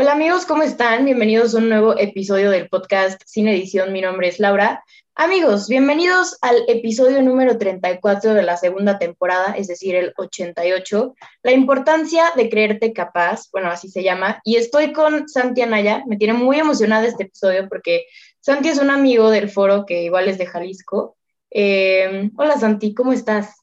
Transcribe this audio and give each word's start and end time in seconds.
Hola 0.00 0.12
amigos, 0.12 0.46
¿cómo 0.46 0.62
están? 0.62 1.04
Bienvenidos 1.04 1.54
a 1.54 1.58
un 1.58 1.68
nuevo 1.68 1.94
episodio 1.98 2.50
del 2.50 2.70
podcast 2.70 3.20
Sin 3.26 3.48
Edición. 3.48 3.92
Mi 3.92 4.00
nombre 4.00 4.28
es 4.28 4.40
Laura. 4.40 4.82
Amigos, 5.14 5.68
bienvenidos 5.68 6.38
al 6.40 6.56
episodio 6.68 7.20
número 7.20 7.58
34 7.58 8.32
de 8.32 8.42
la 8.42 8.56
segunda 8.56 8.98
temporada, 8.98 9.52
es 9.58 9.66
decir, 9.66 9.94
el 9.94 10.14
88. 10.16 11.14
La 11.42 11.52
importancia 11.52 12.32
de 12.34 12.48
creerte 12.48 12.94
capaz, 12.94 13.50
bueno, 13.52 13.68
así 13.68 13.90
se 13.90 14.02
llama. 14.02 14.40
Y 14.42 14.56
estoy 14.56 14.94
con 14.94 15.28
Santi 15.28 15.60
Anaya. 15.60 16.02
Me 16.06 16.16
tiene 16.16 16.32
muy 16.32 16.58
emocionada 16.58 17.06
este 17.06 17.24
episodio 17.24 17.68
porque 17.68 18.06
Santi 18.40 18.70
es 18.70 18.80
un 18.80 18.88
amigo 18.88 19.28
del 19.28 19.50
foro 19.50 19.84
que 19.84 20.04
igual 20.04 20.30
es 20.30 20.38
de 20.38 20.46
Jalisco. 20.46 21.18
Eh, 21.50 22.30
hola 22.38 22.56
Santi, 22.56 22.94
¿cómo 22.94 23.12
estás? 23.12 23.54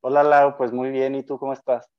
Hola 0.00 0.22
Lau, 0.22 0.56
pues 0.56 0.72
muy 0.72 0.88
bien. 0.88 1.14
¿Y 1.14 1.24
tú 1.24 1.38
cómo 1.38 1.52
estás? 1.52 1.90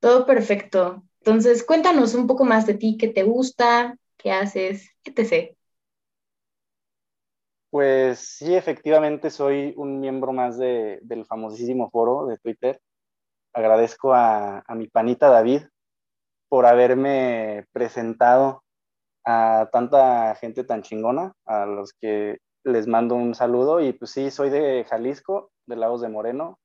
Todo 0.00 0.26
perfecto. 0.26 1.04
Entonces, 1.26 1.64
cuéntanos 1.64 2.14
un 2.14 2.28
poco 2.28 2.44
más 2.44 2.66
de 2.66 2.74
ti, 2.74 2.96
qué 2.96 3.08
te 3.08 3.24
gusta, 3.24 3.98
qué 4.16 4.30
haces, 4.30 4.90
sé. 5.24 5.56
Pues 7.70 8.20
sí, 8.20 8.54
efectivamente 8.54 9.30
soy 9.30 9.74
un 9.76 10.00
miembro 10.00 10.32
más 10.32 10.56
de, 10.58 11.00
del 11.02 11.26
famosísimo 11.26 11.90
foro 11.90 12.26
de 12.26 12.38
Twitter. 12.38 12.80
Agradezco 13.54 14.14
a, 14.14 14.60
a 14.66 14.74
mi 14.76 14.88
panita 14.88 15.28
David 15.30 15.62
por 16.48 16.66
haberme 16.66 17.66
presentado 17.72 18.64
a 19.26 19.68
tanta 19.72 20.34
gente 20.36 20.64
tan 20.64 20.82
chingona, 20.82 21.34
a 21.46 21.66
los 21.66 21.92
que 22.00 22.38
les 22.64 22.86
mando 22.88 23.16
un 23.16 23.34
saludo. 23.34 23.80
Y 23.80 23.92
pues 23.94 24.12
sí, 24.12 24.30
soy 24.30 24.50
de 24.50 24.84
Jalisco, 24.88 25.52
de 25.66 25.76
Lagos 25.76 26.00
de 26.02 26.08
Moreno. 26.08 26.58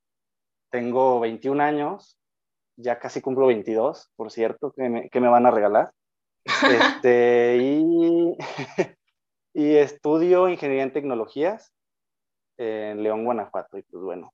Tengo 0.72 1.20
21 1.20 1.62
años, 1.62 2.18
ya 2.76 3.00
casi 3.00 3.22
cumplo 3.22 3.48
22, 3.48 4.12
por 4.16 4.32
cierto, 4.32 4.72
que 4.72 4.90
me, 4.90 5.10
que 5.10 5.20
me 5.20 5.30
van 5.30 5.46
a 5.46 5.52
regalar. 5.52 5.92
Este, 7.04 7.58
y, 7.62 8.36
y, 9.54 9.76
estudio 9.76 10.50
ingeniería 10.50 10.84
en 10.84 10.94
tecnologías 10.94 11.72
en 12.58 13.04
León, 13.04 13.26
Guanajuato. 13.26 13.78
Y 13.78 13.84
pues 13.84 14.04
bueno, 14.04 14.34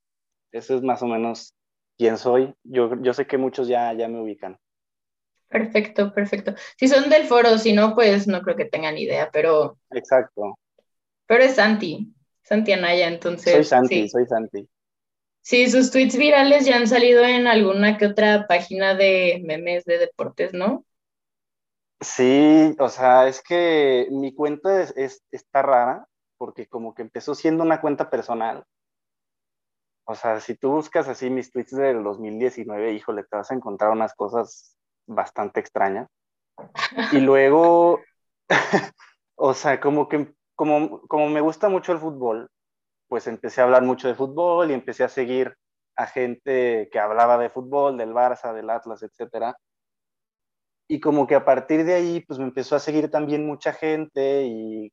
eso 0.52 0.76
es 0.76 0.84
más 0.84 1.02
o 1.04 1.08
menos 1.08 1.54
quién 1.98 2.18
soy. 2.18 2.54
Yo, 2.64 2.96
yo 3.02 3.14
sé 3.14 3.28
que 3.28 3.38
muchos 3.38 3.68
ya, 3.68 3.92
ya 3.94 4.08
me 4.08 4.22
ubican. 4.22 4.58
Perfecto, 5.50 6.14
perfecto. 6.14 6.54
Si 6.78 6.88
son 6.88 7.10
del 7.10 7.24
foro, 7.24 7.58
si 7.58 7.74
no, 7.74 7.96
pues 7.96 8.28
no 8.28 8.42
creo 8.42 8.56
que 8.56 8.66
tengan 8.66 8.98
idea, 8.98 9.30
pero... 9.32 9.78
Exacto. 9.92 10.58
Pero 11.26 11.44
es 11.44 11.56
Santi, 11.56 12.14
Santi 12.44 12.74
Anaya, 12.74 13.08
entonces... 13.08 13.54
Soy 13.54 13.64
Santi, 13.64 14.02
sí. 14.04 14.10
soy 14.10 14.26
Santi. 14.26 14.68
Sí, 15.48 15.66
sus 15.70 15.92
tweets 15.92 16.18
virales 16.18 16.66
ya 16.66 16.76
han 16.76 16.88
salido 16.88 17.24
en 17.24 17.48
alguna 17.48 17.98
que 17.98 18.08
otra 18.08 18.48
página 18.50 18.96
de 18.96 19.42
memes 19.46 19.86
de 19.86 19.98
deportes, 19.98 20.54
¿no? 20.54 20.84
Sí, 22.02 22.76
o 22.78 22.90
sea, 22.90 23.30
es 23.30 23.42
que 23.42 24.10
mi 24.12 24.36
cuenta 24.36 24.82
es, 24.82 24.94
es, 24.98 25.24
está 25.32 25.62
rara 25.62 26.06
porque 26.36 26.68
como 26.68 26.94
que 26.94 27.02
empezó 27.04 27.34
siendo 27.34 27.64
una 27.64 27.80
cuenta 27.80 28.10
personal. 28.10 28.66
O 30.04 30.16
sea, 30.16 30.42
si 30.42 30.56
tú 30.56 30.72
buscas 30.72 31.08
así 31.08 31.30
mis 31.30 31.50
tweets 31.50 31.78
del 31.78 32.04
2019, 32.04 32.92
híjole, 32.92 33.24
te 33.24 33.38
vas 33.38 33.50
a 33.50 33.56
encontrar 33.56 33.92
unas 33.92 34.14
cosas 34.16 34.76
bastante 35.06 35.62
extrañas. 35.62 36.10
Y 37.14 37.22
luego, 37.22 38.02
o 39.36 39.54
sea, 39.54 39.80
como 39.80 40.10
que 40.10 40.34
como, 40.56 41.08
como 41.08 41.30
me 41.30 41.40
gusta 41.40 41.70
mucho 41.70 41.94
el 41.94 42.00
fútbol, 42.00 42.50
pues 43.08 43.28
empecé 43.28 43.62
a 43.62 43.66
hablar 43.66 43.84
mucho 43.84 44.08
de 44.08 44.16
fútbol 44.16 44.72
y 44.72 44.74
empecé 44.74 45.04
a 45.04 45.10
seguir 45.10 45.56
a 45.96 46.06
gente 46.06 46.90
que 46.92 47.00
hablaba 47.00 47.38
de 47.38 47.50
fútbol, 47.50 47.98
del 47.98 48.14
Barça, 48.14 48.54
del 48.54 48.70
Atlas, 48.70 49.02
etcétera. 49.04 49.58
Y 50.90 51.00
como 51.00 51.28
que 51.28 51.36
a 51.36 51.44
partir 51.44 51.84
de 51.84 51.96
ahí, 51.96 52.22
pues 52.22 52.40
me 52.40 52.46
empezó 52.46 52.76
a 52.76 52.80
seguir 52.80 53.10
también 53.12 53.46
mucha 53.46 53.74
gente 53.74 54.44
y, 54.46 54.92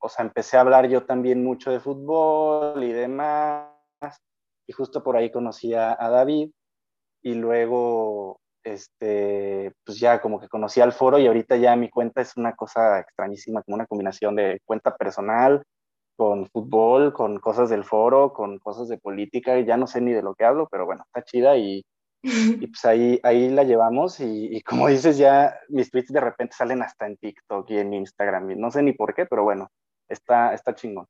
o 0.00 0.08
sea, 0.08 0.24
empecé 0.24 0.56
a 0.56 0.60
hablar 0.60 0.88
yo 0.88 1.04
también 1.04 1.44
mucho 1.44 1.70
de 1.70 1.80
fútbol 1.80 2.82
y 2.84 2.92
demás. 2.92 3.68
Y 4.66 4.72
justo 4.72 5.02
por 5.02 5.16
ahí 5.16 5.30
conocí 5.30 5.74
a, 5.74 5.96
a 5.98 6.08
David 6.08 6.50
y 7.22 7.34
luego, 7.34 8.40
este, 8.64 9.72
pues 9.84 9.98
ya 9.98 10.20
como 10.20 10.40
que 10.40 10.48
conocí 10.48 10.80
al 10.80 10.92
foro 10.92 11.18
y 11.18 11.26
ahorita 11.26 11.56
ya 11.56 11.74
mi 11.76 11.90
cuenta 11.90 12.20
es 12.20 12.36
una 12.36 12.54
cosa 12.54 13.00
extrañísima, 13.00 13.62
como 13.62 13.74
una 13.74 13.86
combinación 13.86 14.36
de 14.36 14.60
cuenta 14.64 14.96
personal, 14.96 15.64
con 16.18 16.48
fútbol, 16.50 17.12
con 17.12 17.38
cosas 17.38 17.70
del 17.70 17.84
foro, 17.84 18.32
con 18.32 18.58
cosas 18.58 18.88
de 18.88 18.98
política, 18.98 19.56
y 19.56 19.64
ya 19.64 19.76
no 19.76 19.86
sé 19.86 20.00
ni 20.00 20.12
de 20.12 20.20
lo 20.20 20.34
que 20.34 20.44
hablo, 20.44 20.66
pero 20.68 20.84
bueno, 20.84 21.04
está 21.06 21.22
chida 21.22 21.56
y, 21.56 21.84
y 22.22 22.22
pues 22.66 22.84
ahí, 22.84 23.20
ahí 23.22 23.48
la 23.50 23.62
llevamos 23.62 24.18
y, 24.18 24.48
y, 24.56 24.60
como 24.62 24.88
dices, 24.88 25.16
ya 25.16 25.56
mis 25.68 25.92
tweets 25.92 26.12
de 26.12 26.20
repente 26.20 26.56
salen 26.56 26.82
hasta 26.82 27.06
en 27.06 27.18
TikTok 27.18 27.70
y 27.70 27.78
en 27.78 27.94
Instagram, 27.94 28.50
y 28.50 28.56
no 28.56 28.72
sé 28.72 28.82
ni 28.82 28.94
por 28.94 29.14
qué, 29.14 29.26
pero 29.26 29.44
bueno, 29.44 29.70
está, 30.08 30.54
está 30.54 30.74
chingón. 30.74 31.06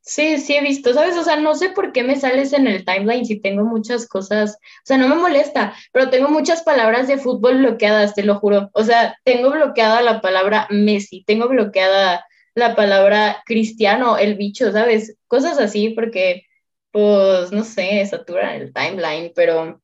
Sí, 0.00 0.38
sí 0.38 0.54
he 0.54 0.60
visto, 0.60 0.94
¿sabes? 0.94 1.16
O 1.16 1.24
sea, 1.24 1.40
no 1.40 1.56
sé 1.56 1.70
por 1.70 1.90
qué 1.90 2.04
me 2.04 2.14
sales 2.14 2.52
en 2.52 2.68
el 2.68 2.84
timeline 2.84 3.24
si 3.26 3.40
tengo 3.40 3.64
muchas 3.64 4.06
cosas, 4.06 4.54
o 4.54 4.84
sea, 4.84 4.96
no 4.96 5.08
me 5.08 5.16
molesta, 5.16 5.74
pero 5.92 6.08
tengo 6.08 6.28
muchas 6.28 6.62
palabras 6.62 7.08
de 7.08 7.18
fútbol 7.18 7.58
bloqueadas, 7.58 8.14
te 8.14 8.22
lo 8.22 8.36
juro. 8.36 8.70
O 8.74 8.84
sea, 8.84 9.16
tengo 9.24 9.50
bloqueada 9.50 10.02
la 10.02 10.20
palabra 10.20 10.68
Messi, 10.70 11.24
tengo 11.24 11.48
bloqueada 11.48 12.24
la 12.54 12.76
palabra 12.76 13.42
cristiano, 13.46 14.18
el 14.18 14.36
bicho, 14.36 14.70
¿sabes? 14.72 15.16
Cosas 15.26 15.58
así, 15.58 15.90
porque, 15.90 16.44
pues, 16.90 17.52
no 17.52 17.64
sé, 17.64 18.04
saturan 18.06 18.60
el 18.60 18.72
timeline, 18.72 19.32
pero 19.34 19.80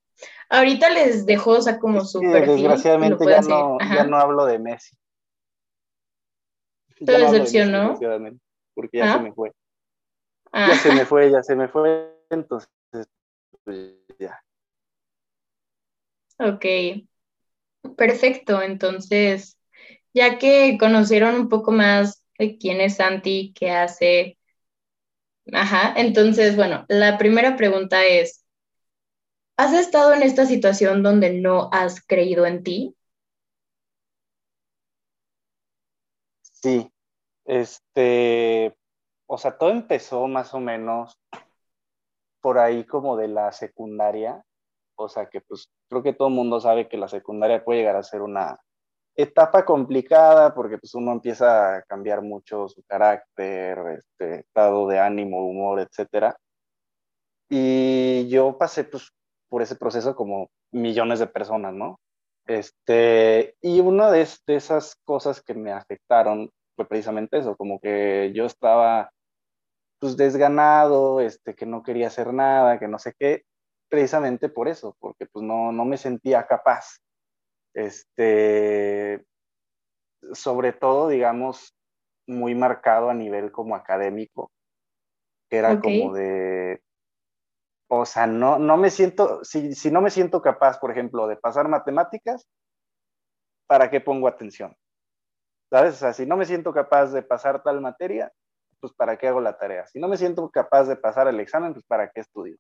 ahorita 0.51 0.91
les 0.91 1.25
dejo, 1.27 1.53
o 1.53 1.63
sea, 1.63 1.79
como 1.79 2.05
su 2.05 2.21
sí, 2.21 2.27
perfil. 2.27 2.57
Desgraciadamente 2.57 3.25
ya 3.25 3.41
no, 3.41 3.79
ya 3.81 4.05
no, 4.05 4.17
hablo 4.17 4.45
de 4.47 4.59
Messi. 4.59 4.97
¿Te 6.99 7.13
ya 7.13 7.19
decepcionó? 7.19 7.97
No 8.01 8.09
de 8.11 8.19
Messi, 8.19 8.41
porque 8.75 8.99
ya 8.99 9.15
¿Ah? 9.15 9.17
se 9.17 9.23
me 9.23 9.33
fue. 9.33 9.53
Ah. 10.53 10.69
Ya 10.69 10.75
se 10.77 10.93
me 10.93 11.05
fue, 11.05 11.31
ya 11.31 11.43
se 11.43 11.57
me 11.57 11.69
fue, 11.69 12.15
entonces, 12.31 12.69
pues 13.65 13.95
ya. 14.19 14.43
Ok, 16.41 16.65
perfecto, 17.97 18.63
entonces, 18.63 19.59
ya 20.15 20.39
que 20.39 20.77
conocieron 20.79 21.35
un 21.35 21.49
poco 21.49 21.73
más 21.73 22.23
quién 22.39 22.81
es 22.81 22.97
Santi, 22.97 23.53
qué 23.55 23.71
hace. 23.71 24.39
Ajá, 25.53 25.95
entonces, 25.97 26.57
bueno, 26.57 26.85
la 26.89 27.19
primera 27.19 27.57
pregunta 27.57 28.05
es, 28.07 28.45
¿has 29.59 29.75
estado 29.75 30.15
en 30.15 30.23
esta 30.23 30.47
situación 30.47 31.03
donde 31.03 31.35
no 31.35 31.69
has 31.73 32.01
creído 32.01 32.47
en 32.47 32.63
ti? 32.63 32.97
Sí, 36.63 36.91
este, 37.45 38.77
o 39.27 39.39
sea, 39.39 39.59
todo 39.59 39.71
empezó 39.71 40.27
más 40.29 40.55
o 40.55 40.61
menos 40.61 41.19
por 42.41 42.59
ahí 42.59 42.85
como 42.85 43.17
de 43.17 43.29
la 43.29 43.53
secundaria, 43.53 44.45
o 44.97 45.09
sea 45.09 45.27
que 45.29 45.41
pues 45.41 45.69
creo 45.89 46.03
que 46.03 46.13
todo 46.15 46.29
el 46.29 46.35
mundo 46.35 46.61
sabe 46.61 46.89
que 46.89 46.97
la 46.99 47.09
secundaria 47.09 47.65
puede 47.65 47.81
llegar 47.81 47.97
a 47.97 48.03
ser 48.03 48.23
una 48.23 48.59
etapa 49.19 49.65
complicada 49.65 50.55
porque 50.55 50.79
pues 50.79 50.95
uno 50.95 51.11
empieza 51.11 51.79
a 51.79 51.83
cambiar 51.83 52.23
mucho 52.23 52.69
su 52.69 52.85
carácter, 52.85 53.79
este, 53.99 54.41
estado 54.41 54.87
de 54.87 55.01
ánimo, 55.01 55.45
humor, 55.45 55.81
etc. 55.81 56.37
Y 57.51 58.29
yo 58.29 58.57
pasé 58.57 58.85
pues 58.85 59.11
por 59.49 59.61
ese 59.63 59.75
proceso 59.75 60.15
como 60.15 60.51
millones 60.71 61.19
de 61.19 61.27
personas, 61.27 61.75
¿no? 61.75 61.99
Este, 62.47 63.57
y 63.61 63.81
una 63.81 64.11
de, 64.13 64.27
de 64.47 64.55
esas 64.55 64.95
cosas 65.05 65.43
que 65.43 65.55
me 65.55 65.73
afectaron 65.73 66.51
fue 66.77 66.87
precisamente 66.87 67.39
eso, 67.39 67.57
como 67.57 67.81
que 67.81 68.33
yo 68.33 68.47
estaba 68.47 69.11
pues 69.99 70.17
desganado, 70.17 71.21
este, 71.21 71.57
que 71.57 71.67
no 71.67 71.83
quería 71.83 72.07
hacer 72.07 72.33
nada, 72.33 72.79
que 72.79 72.87
no 72.87 73.01
sé 73.01 73.15
qué, 73.19 73.43
precisamente 73.89 74.49
por 74.49 74.69
eso, 74.69 74.97
porque 75.01 75.27
pues 75.27 75.45
no, 75.45 75.73
no 75.73 75.85
me 75.85 75.97
sentía 75.97 76.47
capaz 76.47 77.01
este, 77.79 79.25
sobre 80.33 80.73
todo, 80.73 81.09
digamos, 81.09 81.77
muy 82.27 82.55
marcado 82.55 83.09
a 83.09 83.15
nivel 83.15 83.53
como 83.53 83.77
académico, 83.77 84.51
que 85.49 85.59
era 85.59 85.75
okay. 85.75 86.01
como 86.01 86.15
de, 86.15 86.83
o 87.89 88.05
sea, 88.05 88.27
no, 88.27 88.59
no 88.59 88.77
me 88.77 88.91
siento, 88.91 89.45
si, 89.45 89.75
si 89.75 89.93
no 89.93 90.01
me 90.01 90.11
siento 90.11 90.43
capaz, 90.43 90.79
por 90.79 90.91
ejemplo, 90.91 91.29
de 91.29 91.37
pasar 91.37 91.69
matemáticas, 91.69 92.49
¿para 93.69 93.89
qué 93.91 94.01
pongo 94.01 94.27
atención? 94.27 94.77
¿Sabes? 95.71 95.95
O 95.95 95.99
sea, 95.99 96.13
si 96.13 96.27
no 96.27 96.37
me 96.37 96.47
siento 96.47 96.73
capaz 96.73 97.13
de 97.13 97.23
pasar 97.23 97.63
tal 97.63 97.81
materia, 97.81 98.33
pues 98.81 98.93
¿para 98.93 99.17
qué 99.17 99.29
hago 99.29 99.41
la 99.41 99.57
tarea? 99.57 99.87
Si 99.87 100.01
no 100.01 100.09
me 100.09 100.17
siento 100.17 100.51
capaz 100.51 100.85
de 100.85 100.97
pasar 100.97 101.29
el 101.29 101.39
examen, 101.39 101.75
pues 101.75 101.85
¿para 101.85 102.11
qué 102.11 102.21
estudio? 102.21 102.57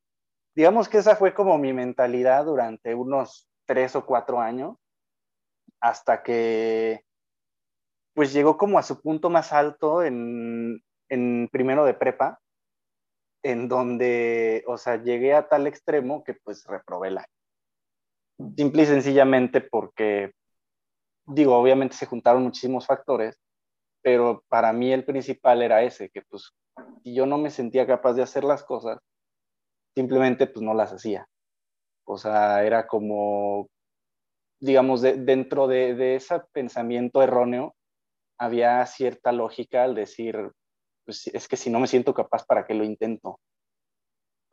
Digamos 0.54 0.88
que 0.88 0.98
esa 0.98 1.16
fue 1.16 1.34
como 1.34 1.58
mi 1.58 1.72
mentalidad 1.72 2.44
durante 2.44 2.94
unos 2.94 3.48
tres 3.66 3.96
o 3.96 4.06
cuatro 4.06 4.40
años, 4.40 4.76
hasta 5.80 6.22
que 6.22 7.04
pues 8.14 8.32
llegó 8.32 8.56
como 8.56 8.78
a 8.78 8.82
su 8.82 9.00
punto 9.00 9.30
más 9.30 9.52
alto 9.52 10.02
en, 10.02 10.82
en 11.08 11.48
primero 11.52 11.84
de 11.84 11.94
prepa, 11.94 12.40
en 13.42 13.68
donde, 13.68 14.64
o 14.66 14.76
sea, 14.76 15.02
llegué 15.02 15.34
a 15.34 15.48
tal 15.48 15.66
extremo 15.66 16.24
que 16.24 16.34
pues 16.34 16.64
reprobé 16.66 17.12
la. 17.12 17.26
Simple 18.56 18.82
y 18.82 18.86
sencillamente 18.86 19.60
porque 19.60 20.32
digo, 21.28 21.56
obviamente 21.56 21.94
se 21.94 22.06
juntaron 22.06 22.42
muchísimos 22.42 22.86
factores, 22.86 23.38
pero 24.02 24.42
para 24.48 24.72
mí 24.72 24.92
el 24.92 25.04
principal 25.04 25.62
era 25.62 25.82
ese, 25.82 26.08
que 26.10 26.22
pues 26.22 26.52
si 27.02 27.14
yo 27.14 27.26
no 27.26 27.38
me 27.38 27.50
sentía 27.50 27.86
capaz 27.86 28.14
de 28.14 28.22
hacer 28.22 28.44
las 28.44 28.64
cosas, 28.64 28.98
simplemente 29.94 30.46
pues 30.46 30.62
no 30.64 30.74
las 30.74 30.92
hacía. 30.92 31.26
O 32.04 32.16
sea, 32.16 32.64
era 32.64 32.86
como, 32.86 33.68
digamos, 34.60 35.02
dentro 35.02 35.68
de, 35.68 35.94
de, 35.94 36.16
ese 36.16 36.40
pensamiento 36.52 37.22
erróneo, 37.22 37.74
había 38.38 38.84
cierta 38.86 39.32
lógica 39.32 39.84
al 39.84 39.94
decir, 39.94 40.52
pues 41.04 41.26
es 41.28 41.48
que 41.48 41.56
si 41.56 41.70
no 41.70 41.80
me 41.80 41.86
siento 41.86 42.14
capaz, 42.14 42.44
¿para 42.44 42.66
qué 42.66 42.74
lo 42.74 42.84
intento? 42.84 43.40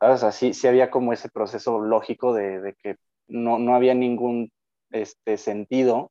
¿Sabes? 0.00 0.22
Así 0.22 0.54
sí 0.54 0.66
había 0.66 0.90
como 0.90 1.12
ese 1.12 1.28
proceso 1.28 1.80
lógico 1.80 2.34
de, 2.34 2.60
de 2.60 2.74
que 2.74 2.96
no, 3.28 3.58
no, 3.58 3.74
había 3.74 3.94
ningún 3.94 4.50
este, 4.90 5.36
sentido 5.36 6.10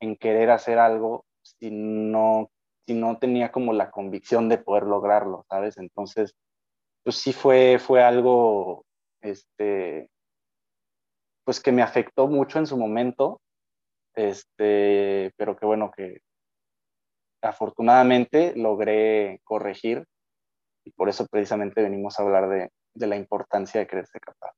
en 0.00 0.16
querer 0.16 0.50
hacer 0.50 0.78
algo 0.78 1.24
si 1.42 1.70
no, 1.70 2.50
si 2.86 2.94
no 2.94 3.18
tenía 3.18 3.52
como 3.52 3.72
la 3.72 3.90
convicción 3.90 4.48
de 4.48 4.58
poder 4.58 4.84
lograrlo, 4.84 5.44
¿sabes? 5.48 5.76
Entonces, 5.76 6.34
pues 7.04 7.16
sí 7.16 7.32
fue, 7.32 7.78
fue 7.78 8.02
algo, 8.02 8.84
este, 9.20 10.10
pues 11.44 11.60
que 11.60 11.72
me 11.72 11.82
afectó 11.82 12.28
mucho 12.28 12.58
en 12.58 12.66
su 12.66 12.76
momento, 12.76 13.40
este, 14.14 15.32
pero 15.36 15.56
que 15.56 15.66
bueno, 15.66 15.90
que 15.96 16.20
afortunadamente 17.42 18.54
logré 18.56 19.40
corregir 19.44 20.04
y 20.84 20.92
por 20.92 21.08
eso 21.08 21.26
precisamente 21.26 21.82
venimos 21.82 22.18
a 22.18 22.22
hablar 22.22 22.48
de, 22.48 22.70
de 22.94 23.06
la 23.06 23.16
importancia 23.16 23.80
de 23.80 23.86
creerse 23.86 24.20
capaz. 24.20 24.52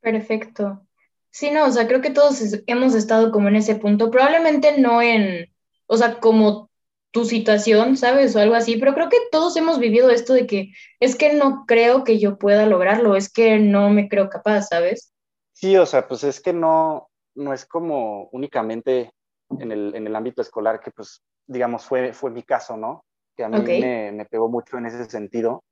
Perfecto. 0.00 0.86
Sí, 1.30 1.50
no, 1.50 1.66
o 1.66 1.70
sea, 1.70 1.86
creo 1.86 2.02
que 2.02 2.10
todos 2.10 2.42
hemos 2.66 2.94
estado 2.94 3.32
como 3.32 3.48
en 3.48 3.56
ese 3.56 3.76
punto, 3.76 4.10
probablemente 4.10 4.78
no 4.78 5.00
en, 5.00 5.46
o 5.86 5.96
sea, 5.96 6.20
como 6.20 6.70
tu 7.10 7.24
situación, 7.24 7.96
¿sabes? 7.96 8.34
O 8.34 8.40
algo 8.40 8.54
así, 8.54 8.76
pero 8.78 8.94
creo 8.94 9.08
que 9.08 9.18
todos 9.30 9.56
hemos 9.56 9.78
vivido 9.78 10.10
esto 10.10 10.32
de 10.34 10.46
que 10.46 10.72
es 11.00 11.14
que 11.16 11.34
no 11.34 11.64
creo 11.66 12.04
que 12.04 12.18
yo 12.18 12.38
pueda 12.38 12.66
lograrlo, 12.66 13.16
es 13.16 13.32
que 13.32 13.58
no 13.58 13.90
me 13.90 14.08
creo 14.08 14.28
capaz, 14.28 14.68
¿sabes? 14.68 15.11
Sí, 15.52 15.76
o 15.76 15.86
sea, 15.86 16.08
pues 16.08 16.24
es 16.24 16.40
que 16.40 16.52
no, 16.52 17.08
no 17.34 17.52
es 17.52 17.66
como 17.66 18.28
únicamente 18.32 19.12
en 19.58 19.72
el, 19.72 19.94
en 19.94 20.06
el 20.06 20.16
ámbito 20.16 20.42
escolar 20.42 20.80
que 20.80 20.90
pues, 20.90 21.22
digamos, 21.46 21.84
fue, 21.84 22.12
fue 22.12 22.30
mi 22.30 22.42
caso, 22.42 22.76
¿no? 22.76 23.04
Que 23.36 23.44
a 23.44 23.48
mí 23.48 23.60
me, 23.60 24.12
me 24.12 24.24
pegó 24.24 24.48
mucho 24.48 24.78
en 24.78 24.86
ese 24.86 25.04
sentido 25.04 25.62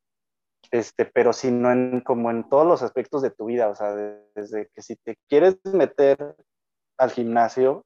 este, 0.70 1.04
pero 1.04 1.32
sino 1.32 1.72
en, 1.72 2.00
como 2.00 2.30
en 2.30 2.48
todos 2.48 2.66
los 2.66 2.82
aspectos 2.82 3.22
de 3.22 3.30
tu 3.30 3.46
vida, 3.46 3.68
o 3.68 3.74
sea, 3.74 3.94
desde 4.34 4.68
que 4.72 4.82
si 4.82 4.96
te 4.96 5.16
quieres 5.28 5.58
meter 5.64 6.36
al 6.98 7.10
gimnasio 7.10 7.84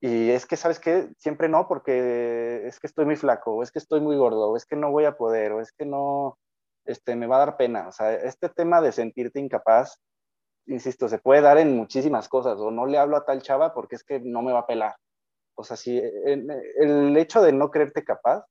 y 0.00 0.30
es 0.30 0.46
que, 0.46 0.56
¿sabes 0.56 0.80
qué? 0.80 1.10
Siempre 1.18 1.48
no, 1.48 1.68
porque 1.68 2.66
es 2.66 2.80
que 2.80 2.88
estoy 2.88 3.04
muy 3.04 3.14
flaco, 3.14 3.54
o 3.54 3.62
es 3.62 3.70
que 3.70 3.78
estoy 3.78 4.00
muy 4.00 4.16
gordo, 4.16 4.50
o 4.50 4.56
es 4.56 4.66
que 4.66 4.74
no 4.74 4.90
voy 4.90 5.04
a 5.04 5.16
poder, 5.16 5.52
o 5.52 5.60
es 5.60 5.70
que 5.72 5.86
no, 5.86 6.38
este, 6.84 7.14
me 7.14 7.28
va 7.28 7.36
a 7.36 7.46
dar 7.46 7.56
pena, 7.56 7.86
o 7.86 7.92
sea, 7.92 8.12
este 8.14 8.48
tema 8.48 8.80
de 8.80 8.90
sentirte 8.90 9.38
incapaz, 9.38 10.00
insisto, 10.66 11.08
se 11.08 11.18
puede 11.18 11.40
dar 11.40 11.58
en 11.58 11.76
muchísimas 11.76 12.28
cosas, 12.28 12.58
o 12.58 12.70
no 12.70 12.86
le 12.86 12.98
hablo 12.98 13.16
a 13.16 13.24
tal 13.24 13.42
chava 13.42 13.74
porque 13.74 13.96
es 13.96 14.04
que 14.04 14.20
no 14.20 14.42
me 14.42 14.52
va 14.52 14.60
a 14.60 14.66
pelar, 14.66 14.96
o 15.54 15.64
sea, 15.64 15.76
si 15.76 15.98
el 15.98 17.16
hecho 17.16 17.42
de 17.42 17.52
no 17.52 17.70
creerte 17.70 18.04
capaz 18.04 18.44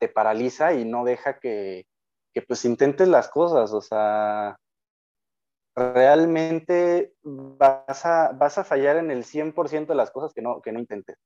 te 0.00 0.08
paraliza 0.08 0.72
y 0.74 0.84
no 0.84 1.04
deja 1.04 1.38
que, 1.38 1.86
que 2.32 2.42
pues 2.42 2.64
intentes 2.64 3.08
las 3.08 3.28
cosas, 3.28 3.72
o 3.72 3.80
sea, 3.80 4.56
realmente 5.74 7.14
vas 7.22 8.04
a, 8.06 8.32
vas 8.32 8.58
a 8.58 8.64
fallar 8.64 8.96
en 8.96 9.10
el 9.10 9.24
100% 9.24 9.86
de 9.86 9.94
las 9.94 10.10
cosas 10.10 10.32
que 10.34 10.42
no, 10.42 10.60
que 10.60 10.72
no 10.72 10.80
intentes. 10.80 11.16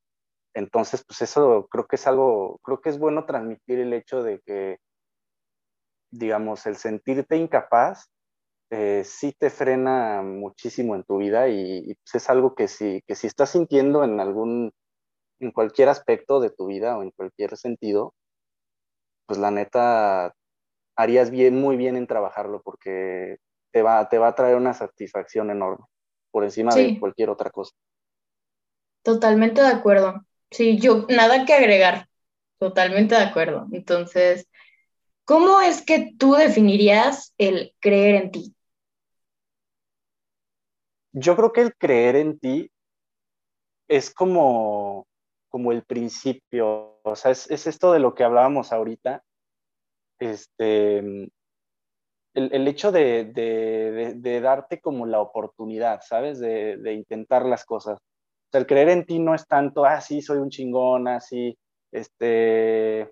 Entonces, 0.54 1.04
pues 1.06 1.22
eso 1.22 1.66
creo 1.70 1.86
que 1.86 1.96
es 1.96 2.06
algo, 2.06 2.58
creo 2.62 2.80
que 2.80 2.90
es 2.90 2.98
bueno 2.98 3.24
transmitir 3.24 3.78
el 3.78 3.92
hecho 3.94 4.22
de 4.22 4.40
que, 4.40 4.78
digamos, 6.10 6.66
el 6.66 6.76
sentirte 6.76 7.36
incapaz 7.36 8.10
eh, 8.74 9.04
sí 9.04 9.34
te 9.38 9.50
frena 9.50 10.22
muchísimo 10.22 10.94
en 10.96 11.04
tu 11.04 11.18
vida 11.18 11.46
y, 11.50 11.94
pues 12.04 12.14
es 12.14 12.30
algo 12.30 12.54
que 12.54 12.68
si, 12.68 13.02
que 13.06 13.14
si 13.14 13.26
estás 13.26 13.50
sintiendo 13.50 14.02
en 14.02 14.18
algún, 14.18 14.72
en 15.40 15.50
cualquier 15.50 15.90
aspecto 15.90 16.40
de 16.40 16.48
tu 16.48 16.68
vida 16.68 16.96
o 16.96 17.02
en 17.02 17.10
cualquier 17.10 17.58
sentido, 17.58 18.14
pues 19.26 19.38
la 19.38 19.50
neta 19.50 20.32
harías 20.96 21.30
bien, 21.30 21.60
muy 21.60 21.76
bien 21.76 21.96
en 21.96 22.06
trabajarlo 22.06 22.62
porque 22.62 23.36
te 23.72 23.82
va, 23.82 24.08
te 24.08 24.16
va 24.16 24.28
a 24.28 24.34
traer 24.34 24.56
una 24.56 24.72
satisfacción 24.72 25.50
enorme 25.50 25.84
por 26.30 26.44
encima 26.44 26.74
de 26.74 26.98
cualquier 26.98 27.28
otra 27.28 27.50
cosa. 27.50 27.74
Totalmente 29.02 29.60
de 29.60 29.68
acuerdo. 29.68 30.24
Sí, 30.50 30.78
yo 30.78 31.04
nada 31.10 31.44
que 31.44 31.52
agregar. 31.52 32.08
Totalmente 32.58 33.16
de 33.16 33.20
acuerdo. 33.20 33.66
Entonces, 33.70 34.48
¿cómo 35.24 35.60
es 35.60 35.82
que 35.82 36.14
tú 36.18 36.36
definirías 36.36 37.34
el 37.36 37.74
creer 37.78 38.14
en 38.14 38.30
ti? 38.30 38.54
Yo 41.12 41.36
creo 41.36 41.52
que 41.52 41.60
el 41.60 41.74
creer 41.74 42.16
en 42.16 42.38
ti 42.38 42.70
es 43.88 44.12
como, 44.12 45.06
como 45.48 45.72
el 45.72 45.84
principio, 45.84 47.00
o 47.02 47.16
sea, 47.16 47.30
es, 47.30 47.50
es 47.50 47.66
esto 47.66 47.92
de 47.92 47.98
lo 47.98 48.14
que 48.14 48.24
hablábamos 48.24 48.72
ahorita, 48.72 49.22
este, 50.18 51.30
el, 52.34 52.68
hecho 52.68 52.92
de, 52.92 54.40
darte 54.42 54.80
como 54.80 55.06
la 55.06 55.20
oportunidad, 55.20 56.00
¿sabes? 56.02 56.38
De, 56.40 56.92
intentar 56.92 57.44
las 57.44 57.64
cosas. 57.64 57.98
O 57.98 58.50
sea, 58.52 58.60
el 58.60 58.66
creer 58.66 58.88
en 58.90 59.04
ti 59.04 59.18
no 59.18 59.34
es 59.34 59.46
tanto, 59.46 59.84
ah, 59.84 60.00
sí, 60.00 60.22
soy 60.22 60.38
un 60.38 60.50
chingón, 60.50 61.08
así, 61.08 61.56
ah, 61.56 61.60
este, 61.92 63.10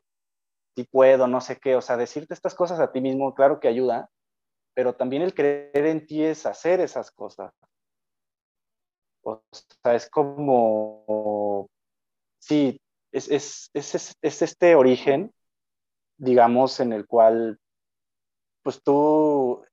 sí 0.76 0.84
puedo, 0.90 1.26
no 1.26 1.40
sé 1.40 1.58
qué. 1.58 1.76
O 1.76 1.82
sea, 1.82 1.96
decirte 1.96 2.34
estas 2.34 2.54
cosas 2.54 2.80
a 2.80 2.92
ti 2.92 3.00
mismo, 3.00 3.34
claro 3.34 3.60
que 3.60 3.68
ayuda, 3.68 4.10
pero 4.74 4.94
también 4.94 5.22
el 5.22 5.34
creer 5.34 5.86
en 5.86 6.06
ti 6.06 6.24
es 6.24 6.46
hacer 6.46 6.80
esas 6.80 7.10
cosas. 7.10 7.52
O 9.30 9.42
sea, 9.82 9.94
es 9.94 10.08
como, 10.10 11.68
sí, 12.38 12.80
es, 13.12 13.28
es, 13.30 13.70
es, 13.74 14.16
es 14.20 14.42
este 14.42 14.74
origen 14.74 15.32
digamos, 16.20 16.78
en 16.80 16.92
el 16.92 17.06
cual, 17.06 17.58
pues 18.62 18.82
tú, 18.82 19.64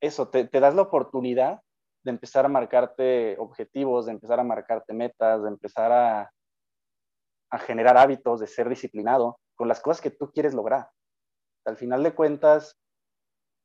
eso, 0.00 0.28
te, 0.28 0.44
das 0.44 0.74
la 0.74 0.82
oportunidad 0.82 1.62
de 2.04 2.10
empezar 2.10 2.44
a 2.44 2.50
marcarte 2.50 3.36
objetivos, 3.38 4.04
de 4.04 4.12
empezar 4.12 4.38
a 4.38 4.44
marcarte 4.44 4.92
metas, 4.92 5.42
de 5.42 5.48
empezar 5.48 5.90
a, 5.92 6.30
a 7.50 7.58
generar 7.58 7.96
hábitos, 7.96 8.40
de 8.40 8.46
ser 8.46 8.68
disciplinado 8.68 9.40
con 9.56 9.68
las 9.68 9.80
cosas 9.80 10.02
que 10.02 10.10
tú 10.10 10.30
quieres 10.30 10.52
lograr. 10.52 10.90
Al 11.64 11.78
final 11.78 12.02
de 12.02 12.14
cuentas, 12.14 12.76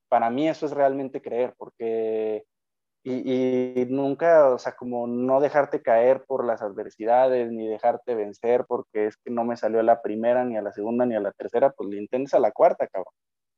para 0.09 0.29
mí 0.29 0.47
eso 0.47 0.65
es 0.65 0.71
realmente 0.71 1.21
creer, 1.21 1.53
porque 1.57 2.45
y, 3.03 3.85
nunca, 3.89 4.49
o 4.49 4.59
sea, 4.59 4.75
como 4.75 5.07
no 5.07 5.39
dejarte 5.39 5.81
caer 5.81 6.23
por 6.25 6.45
las 6.45 6.61
adversidades, 6.61 7.51
ni 7.51 7.67
dejarte 7.67 8.13
vencer 8.13 8.65
porque 8.67 9.07
es 9.07 9.17
que 9.17 9.31
no 9.31 9.43
me 9.43 9.57
salió 9.57 9.79
a 9.79 9.83
la 9.83 10.01
primera, 10.01 10.45
ni 10.45 10.55
a 10.57 10.61
la 10.61 10.71
segunda, 10.71 11.05
ni 11.05 11.15
a 11.15 11.19
la 11.19 11.31
tercera, 11.31 11.71
pues 11.71 11.89
le 11.89 11.97
intentes 11.97 12.33
a 12.35 12.39
la 12.39 12.51
cuarta, 12.51 12.87
cabrón. 12.87 13.13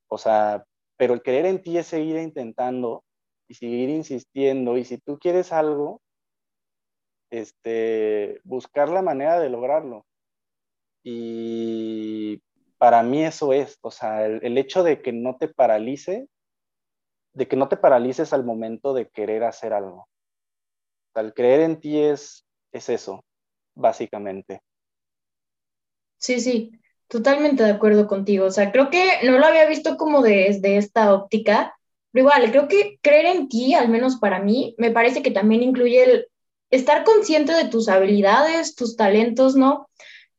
O 0.07 0.17
sea, 0.17 0.63
pero 0.97 1.13
el 1.13 1.21
creer 1.23 1.45
en 1.45 1.61
ti 1.61 1.77
es 1.77 1.87
seguir 1.87 2.17
intentando 2.17 3.03
y 3.49 3.55
seguir 3.55 3.89
insistiendo, 3.89 4.77
y 4.77 4.85
si 4.85 4.97
tú 4.99 5.19
quieres 5.19 5.51
algo, 5.51 6.01
este, 7.29 8.39
buscar 8.43 8.89
la 8.89 9.01
manera 9.01 9.39
de 9.39 9.49
lograrlo. 9.49 10.05
Y 11.03 12.41
para 12.77 13.03
mí 13.03 13.23
eso 13.25 13.51
es, 13.51 13.77
o 13.81 13.91
sea, 13.91 14.25
el, 14.25 14.39
el 14.43 14.57
hecho 14.57 14.83
de 14.83 15.01
que 15.01 15.11
no 15.11 15.37
te 15.37 15.49
paralice 15.49 16.27
de 17.33 17.47
que 17.47 17.55
no 17.55 17.67
te 17.67 17.77
paralices 17.77 18.33
al 18.33 18.43
momento 18.43 18.93
de 18.93 19.09
querer 19.09 19.43
hacer 19.43 19.73
algo. 19.73 20.07
Al 21.13 21.33
creer 21.33 21.61
en 21.61 21.79
ti 21.79 21.99
es, 21.99 22.45
es 22.71 22.89
eso, 22.89 23.23
básicamente. 23.75 24.61
Sí, 26.17 26.39
sí, 26.39 26.71
totalmente 27.07 27.63
de 27.63 27.71
acuerdo 27.71 28.07
contigo. 28.07 28.45
O 28.45 28.51
sea, 28.51 28.71
creo 28.71 28.89
que 28.89 29.19
no 29.23 29.37
lo 29.37 29.45
había 29.45 29.67
visto 29.67 29.97
como 29.97 30.21
desde 30.21 30.77
esta 30.77 31.13
óptica, 31.13 31.75
pero 32.11 32.25
igual, 32.27 32.51
creo 32.51 32.67
que 32.67 32.99
creer 33.01 33.25
en 33.25 33.49
ti, 33.49 33.73
al 33.73 33.89
menos 33.89 34.17
para 34.17 34.39
mí, 34.39 34.75
me 34.77 34.91
parece 34.91 35.23
que 35.23 35.31
también 35.31 35.63
incluye 35.63 36.03
el 36.03 36.27
estar 36.69 37.03
consciente 37.03 37.53
de 37.53 37.67
tus 37.67 37.89
habilidades, 37.89 38.75
tus 38.75 38.95
talentos, 38.95 39.55
¿no? 39.55 39.89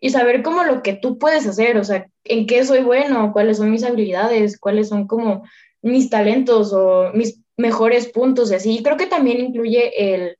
Y 0.00 0.10
saber 0.10 0.42
cómo 0.42 0.64
lo 0.64 0.82
que 0.82 0.94
tú 0.94 1.18
puedes 1.18 1.46
hacer, 1.46 1.76
o 1.76 1.84
sea, 1.84 2.06
en 2.24 2.46
qué 2.46 2.64
soy 2.64 2.82
bueno, 2.82 3.32
cuáles 3.32 3.58
son 3.58 3.70
mis 3.70 3.84
habilidades, 3.84 4.58
cuáles 4.58 4.88
son 4.88 5.06
como 5.06 5.44
mis 5.84 6.10
talentos 6.10 6.72
o 6.72 7.12
mis 7.12 7.40
mejores 7.56 8.08
puntos 8.08 8.50
y 8.50 8.54
así. 8.54 8.82
Creo 8.82 8.96
que 8.96 9.06
también 9.06 9.40
incluye 9.40 10.14
el 10.14 10.38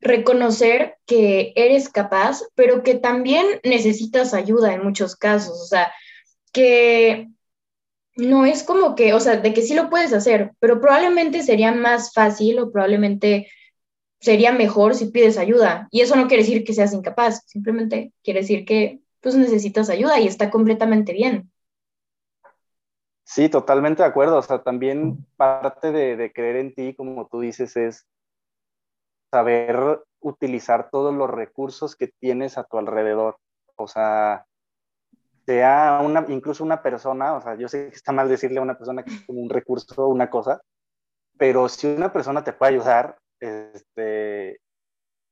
reconocer 0.00 0.96
que 1.06 1.52
eres 1.56 1.88
capaz, 1.88 2.42
pero 2.54 2.82
que 2.82 2.94
también 2.96 3.46
necesitas 3.64 4.34
ayuda 4.34 4.74
en 4.74 4.84
muchos 4.84 5.16
casos. 5.16 5.60
O 5.60 5.66
sea, 5.66 5.92
que 6.52 7.28
no 8.16 8.44
es 8.44 8.62
como 8.64 8.94
que, 8.94 9.14
o 9.14 9.20
sea, 9.20 9.36
de 9.36 9.54
que 9.54 9.62
sí 9.62 9.74
lo 9.74 9.88
puedes 9.88 10.12
hacer, 10.12 10.52
pero 10.58 10.80
probablemente 10.80 11.42
sería 11.42 11.72
más 11.72 12.12
fácil 12.12 12.58
o 12.58 12.70
probablemente 12.70 13.48
sería 14.20 14.52
mejor 14.52 14.94
si 14.94 15.06
pides 15.06 15.38
ayuda. 15.38 15.88
Y 15.90 16.02
eso 16.02 16.16
no 16.16 16.28
quiere 16.28 16.42
decir 16.42 16.64
que 16.64 16.74
seas 16.74 16.92
incapaz, 16.92 17.44
simplemente 17.46 18.12
quiere 18.22 18.40
decir 18.40 18.64
que 18.64 19.00
pues 19.20 19.36
necesitas 19.36 19.88
ayuda 19.88 20.20
y 20.20 20.26
está 20.26 20.50
completamente 20.50 21.12
bien. 21.12 21.51
Sí, 23.34 23.48
totalmente 23.48 24.02
de 24.02 24.08
acuerdo. 24.10 24.36
O 24.36 24.42
sea, 24.42 24.62
también 24.62 25.24
parte 25.38 25.90
de, 25.90 26.32
creer 26.34 26.56
en 26.56 26.74
ti, 26.74 26.94
como 26.94 27.26
tú 27.28 27.40
dices, 27.40 27.76
es 27.78 28.06
saber 29.30 30.02
utilizar 30.20 30.90
todos 30.90 31.14
los 31.14 31.30
recursos 31.30 31.96
que 31.96 32.08
tienes 32.08 32.58
a 32.58 32.64
tu 32.64 32.76
alrededor. 32.76 33.38
O 33.76 33.88
sea, 33.88 34.44
sea 35.46 36.02
una, 36.04 36.26
incluso 36.28 36.62
una 36.62 36.82
persona, 36.82 37.34
o 37.34 37.40
sea, 37.40 37.54
yo 37.54 37.68
sé 37.68 37.88
que 37.88 37.96
está 37.96 38.12
mal 38.12 38.28
decirle 38.28 38.58
a 38.58 38.62
una 38.62 38.76
persona 38.76 39.02
que 39.02 39.14
es 39.14 39.24
como 39.24 39.40
un 39.40 39.48
recurso 39.48 40.08
una 40.08 40.28
cosa, 40.28 40.60
pero 41.38 41.70
si 41.70 41.86
una 41.86 42.12
persona 42.12 42.44
te 42.44 42.52
puede 42.52 42.72
ayudar, 42.72 43.18
este, 43.40 44.60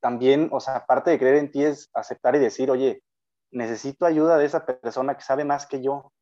también, 0.00 0.49
o 0.52 0.61
sea, 0.61 0.76
aparte 0.76 1.11
de 1.11 1.19
creer 1.19 1.37
en 1.37 1.50
ti 1.50 1.64
es 1.64 1.90
aceptar 1.92 2.35
y 2.35 2.38
decir, 2.38 2.71
oye, 2.71 3.02
necesito 3.50 4.07
ayuda 4.07 4.38
de 4.38 4.47
esa 4.47 4.64
persona 4.64 5.16
que 5.16 5.23
sabe 5.23 5.45
más 5.45 5.66
que 5.66 5.83
yo 5.83 6.12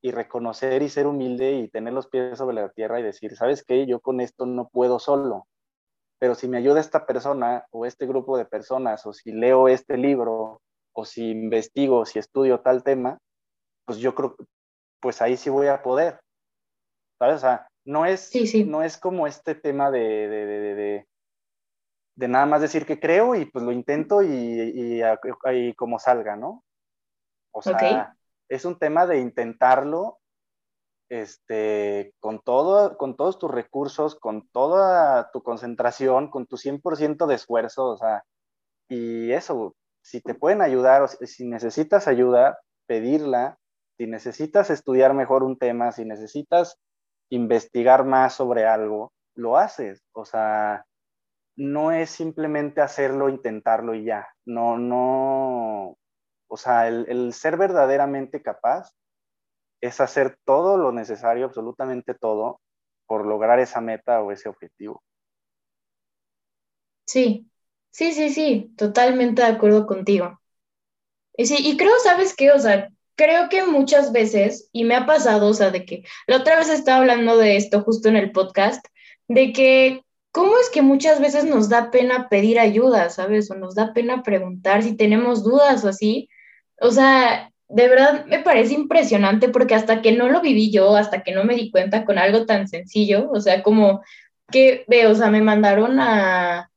y 0.00 0.12
reconocer 0.12 0.82
y 0.82 0.88
ser 0.88 1.06
humilde 1.06 1.52
y 1.52 1.68
tener 1.68 1.92
los 1.92 2.06
pies 2.08 2.38
sobre 2.38 2.56
la 2.56 2.68
tierra 2.70 3.00
y 3.00 3.02
decir, 3.02 3.36
¿sabes 3.36 3.64
qué? 3.64 3.86
Yo 3.86 4.00
con 4.00 4.20
esto 4.20 4.46
no 4.46 4.68
puedo 4.68 4.98
solo, 4.98 5.46
pero 6.18 6.34
si 6.34 6.48
me 6.48 6.58
ayuda 6.58 6.80
esta 6.80 7.06
persona 7.06 7.66
o 7.70 7.86
este 7.86 8.06
grupo 8.06 8.36
de 8.38 8.44
personas 8.44 9.06
o 9.06 9.12
si 9.12 9.32
leo 9.32 9.68
este 9.68 9.96
libro 9.96 10.60
o 10.92 11.04
si 11.04 11.30
investigo, 11.30 12.04
si 12.04 12.18
estudio 12.18 12.60
tal 12.60 12.82
tema, 12.82 13.18
pues 13.84 13.98
yo 13.98 14.14
creo, 14.14 14.36
pues 15.00 15.22
ahí 15.22 15.36
sí 15.36 15.48
voy 15.50 15.68
a 15.68 15.82
poder. 15.82 16.20
¿Sabes? 17.18 17.36
O 17.36 17.38
sea, 17.40 17.68
no 17.84 18.04
es, 18.04 18.30
No 18.66 18.82
es 18.82 18.98
como 18.98 19.26
este 19.26 19.54
tema 19.54 19.90
de, 19.90 20.28
de, 20.28 21.06
de, 22.16 22.28
nada 22.28 22.46
más 22.46 22.60
decir 22.60 22.84
que 22.84 23.00
creo 23.00 23.34
y 23.34 23.46
pues 23.46 23.64
lo 23.64 23.72
intento 23.72 24.22
y, 24.22 24.28
y, 24.28 25.74
como 25.74 25.98
salga, 25.98 26.36
¿no? 26.36 26.64
O 27.52 27.62
sea, 27.62 28.17
es 28.48 28.64
un 28.64 28.78
tema 28.78 29.06
de 29.06 29.18
intentarlo 29.18 30.18
este, 31.10 32.14
con, 32.20 32.40
todo, 32.40 32.96
con 32.98 33.16
todos 33.16 33.38
tus 33.38 33.50
recursos, 33.50 34.14
con 34.14 34.48
toda 34.48 35.30
tu 35.32 35.42
concentración, 35.42 36.30
con 36.30 36.46
tu 36.46 36.56
100% 36.56 37.26
de 37.26 37.34
esfuerzo, 37.34 37.86
o 37.86 37.96
sea, 37.96 38.24
y 38.88 39.32
eso, 39.32 39.74
si 40.02 40.20
te 40.20 40.34
pueden 40.34 40.62
ayudar 40.62 41.08
si 41.08 41.46
necesitas 41.46 42.08
ayuda, 42.08 42.58
pedirla, 42.86 43.58
si 43.98 44.06
necesitas 44.06 44.70
estudiar 44.70 45.14
mejor 45.14 45.42
un 45.42 45.58
tema, 45.58 45.92
si 45.92 46.04
necesitas 46.04 46.78
investigar 47.30 48.04
más 48.04 48.34
sobre 48.34 48.66
algo, 48.66 49.12
lo 49.34 49.56
haces. 49.56 50.02
O 50.12 50.24
sea, 50.24 50.84
no 51.56 51.92
es 51.92 52.10
simplemente 52.10 52.80
hacerlo, 52.80 53.28
intentarlo 53.28 53.94
y 53.94 54.04
ya. 54.04 54.28
No, 54.46 54.78
no. 54.78 55.57
O 56.48 56.56
sea, 56.56 56.88
el, 56.88 57.32
ser 57.32 57.56
verdaderamente 57.56 58.42
capaz 58.42 58.94
es 59.80 60.00
hacer 60.00 60.38
todo 60.44 60.76
lo 60.76 60.92
necesario, 60.92 61.46
absolutamente 61.46 62.14
todo, 62.14 62.60
por 63.06 63.26
lograr 63.26 63.60
esa 63.60 63.80
meta 63.80 64.22
o 64.22 64.32
ese 64.32 64.48
objetivo. 64.48 65.02
Sí, 67.06 67.50
sí, 67.90 68.12
sí, 68.12 68.30
sí, 68.30 68.74
totalmente 68.76 69.42
de 69.42 69.48
acuerdo 69.48 69.86
contigo. 69.86 70.40
Y 71.36 71.46
sí, 71.46 71.56
y 71.58 71.76
creo, 71.76 71.92
¿sabes 72.02 72.34
qué? 72.34 72.50
O 72.50 72.58
sea, 72.58 72.88
creo 73.14 73.48
que 73.48 73.64
muchas 73.64 74.12
veces, 74.12 74.68
y 74.72 74.84
me 74.84 74.94
ha 74.94 75.06
pasado, 75.06 75.48
o 75.48 75.54
sea, 75.54 75.70
de 75.70 75.84
que 75.84 76.04
la 76.26 76.38
otra 76.38 76.56
vez 76.56 76.68
estaba 76.68 76.98
hablando 76.98 77.36
de 77.36 77.56
esto 77.56 77.82
justo 77.82 78.08
en 78.08 78.16
el 78.16 78.32
podcast, 78.32 78.84
de 79.28 79.52
que 79.52 80.02
cómo 80.30 80.56
es 80.58 80.70
que 80.70 80.82
muchas 80.82 81.20
veces 81.20 81.44
nos 81.44 81.68
da 81.68 81.90
pena 81.90 82.28
pedir 82.28 82.58
ayuda, 82.60 83.10
¿sabes? 83.10 83.50
O 83.50 83.54
nos 83.54 83.74
da 83.74 83.92
pena 83.92 84.22
preguntar 84.22 84.82
si 84.82 84.96
tenemos 84.96 85.42
dudas 85.42 85.84
o 85.84 85.88
así. 85.88 86.28
O 86.80 86.90
sea, 86.90 87.52
de 87.68 87.88
verdad 87.88 88.26
me 88.26 88.40
parece 88.40 88.74
impresionante 88.74 89.48
porque 89.48 89.74
hasta 89.74 90.02
que 90.02 90.12
no 90.12 90.28
lo 90.28 90.40
viví 90.40 90.70
yo, 90.70 90.96
hasta 90.96 91.22
que 91.22 91.32
no 91.32 91.44
me 91.44 91.54
di 91.54 91.70
cuenta 91.70 92.04
con 92.04 92.18
algo 92.18 92.46
tan 92.46 92.68
sencillo, 92.68 93.30
o 93.30 93.40
sea, 93.40 93.62
como 93.62 94.02
que, 94.50 94.84
ve, 94.88 95.06
o 95.06 95.14
sea, 95.14 95.30
me 95.30 95.42
mandaron 95.42 96.00
a, 96.00 96.70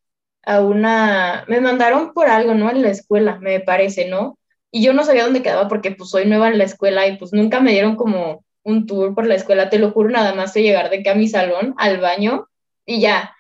a 0.44 0.62
una, 0.62 1.46
me 1.48 1.62
mandaron 1.62 2.14
por 2.14 2.28
algo, 2.28 2.54
¿no? 2.54 2.70
En 2.72 2.82
la 2.82 2.90
escuela, 2.90 3.40
me 3.40 3.60
parece, 3.62 4.08
¿no? 4.10 4.38
y 4.72 4.84
yo 4.84 4.94
no 4.94 5.04
sabía 5.04 5.26
dónde 5.26 5.44
quedaba 5.44 5.68
porque 5.68 5.92
pues 5.92 6.10
soy 6.10 6.26
nueva 6.26 6.48
en 6.48 6.58
la 6.58 6.64
escuela 6.64 7.06
y 7.08 7.18
pues 7.18 7.34
nunca 7.34 7.60
me 7.60 7.72
dieron 7.72 7.96
como 7.98 8.46
un 8.64 8.86
tour 8.88 9.14
por 9.14 9.28
la 9.28 9.36
escuela, 9.36 9.70
te 9.70 9.80
lo 9.80 9.92
juro, 9.92 10.10
nada 10.10 10.34
más 10.34 10.54
de 10.54 10.64
llegar 10.64 10.90
de 10.90 11.00
acá 11.00 11.12
a 11.12 11.16
mi 11.16 11.28
salón, 11.28 11.76
al 11.78 12.00
baño 12.00 12.48
y 12.86 13.02
ya, 13.02 13.36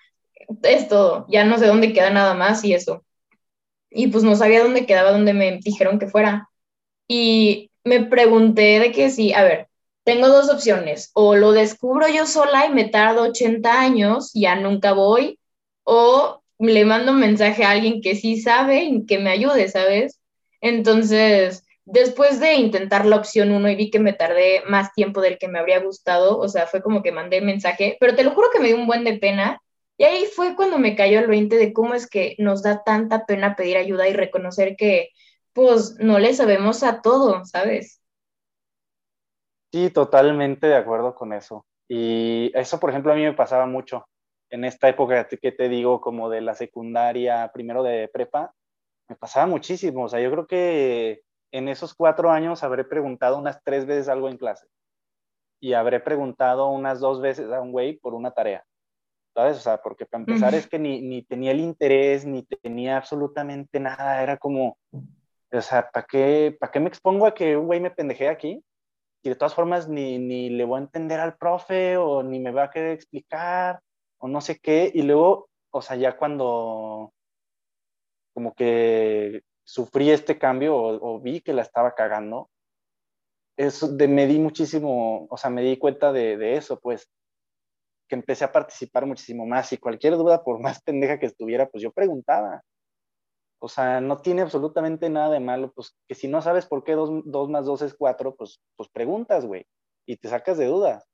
es 0.63 0.88
todo, 0.89 1.25
ya 1.30 1.46
no 1.46 1.58
sé 1.58 1.68
dónde 1.68 1.94
queda 1.94 2.10
nada 2.10 2.34
más 2.34 2.63
y 2.65 2.74
eso. 2.74 3.06
Y 3.89 4.08
pues 4.08 4.24
no 4.24 4.36
sabía 4.36 4.63
dónde 4.63 4.86
quedaba, 4.86 5.12
donde 5.12 5.34
me 5.34 5.60
dijeron 5.63 6.00
que 6.00 6.08
fuera. 6.08 6.50
Y 7.13 7.70
me 7.84 8.06
pregunté 8.06 8.80
de 8.80 8.94
que 8.94 9.10
sí, 9.10 9.34
a 9.34 9.44
ver, 9.44 9.68
tengo 10.06 10.30
dos 10.30 10.50
opciones, 10.50 11.12
o 11.13 11.36
lo 11.36 11.51
descubro 11.51 12.08
yo 12.08 12.25
sola 12.25 12.68
y 12.68 12.70
me 12.70 12.86
tardo 12.86 13.24
80 13.24 13.82
años, 13.82 14.32
ya 14.34 14.56
nunca 14.56 14.94
voy, 14.94 15.38
o 15.84 16.41
le 16.58 16.86
mando 16.86 17.12
un 17.12 17.20
mensaje 17.20 17.65
a 17.65 17.72
alguien 17.72 18.00
que 18.00 18.15
sí 18.15 18.39
sabe 18.39 18.86
y 18.86 19.06
que 19.06 19.20
me 19.20 19.30
ayude, 19.30 19.68
¿sabes? 19.68 20.22
Entonces, 20.62 21.65
después 21.84 22.39
de 22.39 22.53
intentar 22.53 23.06
la 23.06 23.18
opción 23.18 23.51
1 23.51 23.70
y 23.72 23.75
vi 23.75 23.91
que 23.91 24.00
me 24.00 24.13
tardé 24.13 24.62
más 24.70 24.94
tiempo 24.94 25.20
del 25.20 25.38
que 25.38 25.50
me 25.50 25.60
habría 25.60 25.82
gustado, 25.82 26.39
o 26.39 26.48
sea, 26.48 26.65
fue 26.65 26.82
como 26.82 27.03
que 27.03 27.12
mandé 27.12 27.41
mensaje, 27.41 27.98
pero 28.00 28.15
te 28.15 28.24
lo 28.24 28.32
juro 28.32 28.48
que 28.53 28.62
me 28.62 28.68
dio 28.68 28.77
un 28.77 28.88
buen 28.88 29.03
de 29.03 29.18
pena. 29.18 29.62
Y 29.98 30.06
ahí 30.06 30.27
fue 30.34 30.56
cuando 30.56 30.77
me 30.77 30.96
cayó 30.96 31.20
el 31.20 31.27
20 31.27 31.58
de 31.58 31.74
cómo 31.74 31.94
es 31.94 32.08
que 32.08 32.36
nos 32.38 32.63
da 32.63 32.84
tanta 32.86 33.25
pena 33.25 33.58
pedir 33.58 33.75
ayuda 33.75 34.08
y 34.08 34.13
reconocer 34.13 34.77
que, 34.77 35.10
pues, 35.53 35.98
no 36.00 36.20
le 36.20 36.34
sabemos 36.34 36.84
a 36.84 37.01
todo, 37.01 37.46
¿sabes? 37.46 38.01
Sí, 39.72 39.89
totalmente 39.89 40.67
de 40.67 40.75
acuerdo 40.75 41.15
con 41.15 41.34
eso. 41.34 41.65
Y 41.88 42.51
eso, 42.53 42.79
por 42.79 42.89
ejemplo, 42.89 43.12
a 43.12 43.15
mí 43.15 43.24
me 43.24 43.34
pasaba 43.34 43.65
mucho 43.65 44.05
en 44.50 44.65
esta 44.65 44.89
época 44.89 45.27
que 45.27 45.51
te 45.51 45.70
digo, 45.70 46.01
como 46.01 46.29
de 46.29 46.41
la 46.41 46.55
secundaria, 46.55 47.50
primero 47.53 47.84
de 47.84 48.10
prepa, 48.10 48.53
me 49.08 49.15
pasaba 49.15 49.48
muchísimo. 49.48 50.05
O 50.05 50.10
sea, 50.10 50.20
yo 50.20 50.29
creo 50.29 50.46
que 50.46 51.22
en 51.51 51.70
esos 51.70 51.93
cuatro 51.93 52.31
años 52.31 52.63
habré 52.63 52.84
preguntado 52.84 53.38
unas 53.38 53.63
tres 53.63 53.86
veces 53.86 54.10
algo 54.10 54.29
en 54.29 54.38
clase. 54.38 54.67
Y 55.62 55.74
habré 55.74 56.00
preguntado 56.00 56.67
unas 56.67 57.00
dos 57.00 57.22
veces 57.22 57.50
a 57.51 57.62
un 57.62 57.72
güey 57.72 57.98
por 57.98 58.13
una 58.13 58.31
tarea. 58.31 58.65
¿Sabes? 59.34 59.58
O 59.58 59.62
sea, 59.62 59.81
porque 59.81 60.05
para 60.05 60.24
empezar 60.24 60.53
es 60.53 60.67
que 60.67 60.77
ni, 60.77 61.01
ni 61.01 61.24
tenía 61.24 61.51
el 61.51 61.62
interés, 61.62 62.25
ni 62.25 62.43
tenía 62.43 62.98
absolutamente 62.98 63.79
nada. 63.79 64.22
Era 64.22 64.36
como, 64.38 64.77
o 65.51 65.62
sea, 65.62 65.89
¿para 65.91 66.05
qué, 66.05 66.55
¿para 66.60 66.72
qué 66.72 66.79
me 66.79 66.88
expongo 66.88 67.25
a 67.25 67.34
que 67.34 67.58
un 67.58 67.67
güey 67.67 67.79
me 67.79 67.91
pendeje 67.91 68.29
aquí? 68.29 68.63
Y 69.24 69.29
de 69.29 69.36
todas 69.36 69.53
formas 69.53 69.88
ni, 69.88 70.17
ni 70.17 70.50
le 70.50 70.65
voy 70.65 70.79
a 70.79 70.84
entender 70.84 71.20
al 71.20 71.38
profe 71.38 71.98
o 71.98 72.24
ni 72.24 72.39
me 72.39 72.51
va 72.51 72.65
a 72.65 72.72
querer 72.72 72.91
explicar 72.91 73.81
o 74.20 74.27
no 74.27 74.41
sé 74.41 74.60
qué. 74.60 74.91
Y 74.93 75.03
luego, 75.03 75.50
o 75.72 75.81
sea, 75.81 75.96
ya 75.98 76.17
cuando 76.17 77.13
como 78.34 78.53
que 78.53 79.43
sufrí 79.63 80.10
este 80.12 80.38
cambio 80.38 80.75
o, 80.75 81.20
vi 81.20 81.41
que 81.41 81.53
la 81.53 81.62
estaba 81.62 81.93
cagando, 81.96 82.50
es 83.58 83.98
de, 83.98 84.08
me 84.08 84.27
di 84.27 84.39
muchísimo, 84.39 85.27
o 85.29 85.38
sea, 85.38 85.50
me 85.50 85.62
di 85.62 85.77
cuenta 85.77 86.12
de, 86.12 86.38
de, 86.38 86.55
eso, 86.58 86.79
pues, 86.79 87.10
que 88.08 88.15
empecé 88.15 88.46
a 88.46 88.51
participar 88.51 89.05
muchísimo 89.05 89.46
más 89.46 89.72
y 89.74 89.77
cualquier 89.77 90.15
duda, 90.17 90.43
por 90.43 90.60
más 90.60 90.81
pendeja 90.81 91.20
que 91.20 91.27
estuviera, 91.27 91.70
pues 91.70 91.84
yo 91.84 91.91
preguntaba. 91.91 92.63
O 93.63 93.70
sea, 93.70 94.01
no 94.01 94.18
tiene 94.18 94.41
absolutamente 94.41 95.08
nada 95.10 95.30
de 95.30 95.39
malo, 95.39 95.72
pues 95.72 95.96
que 96.08 96.15
si 96.15 96.27
no 96.27 96.41
sabes 96.41 96.65
por 96.65 96.84
qué 96.84 96.94
2 96.94 97.50
más 97.50 97.65
2 97.65 97.84
es 97.84 97.94
4, 97.94 98.36
pues, 98.36 98.60
pues 98.75 98.89
preguntas, 98.89 99.46
güey, 99.46 99.68
y 100.08 100.18
te 100.18 100.30
sacas 100.30 100.58
de 100.58 100.65
dudas. 100.65 101.08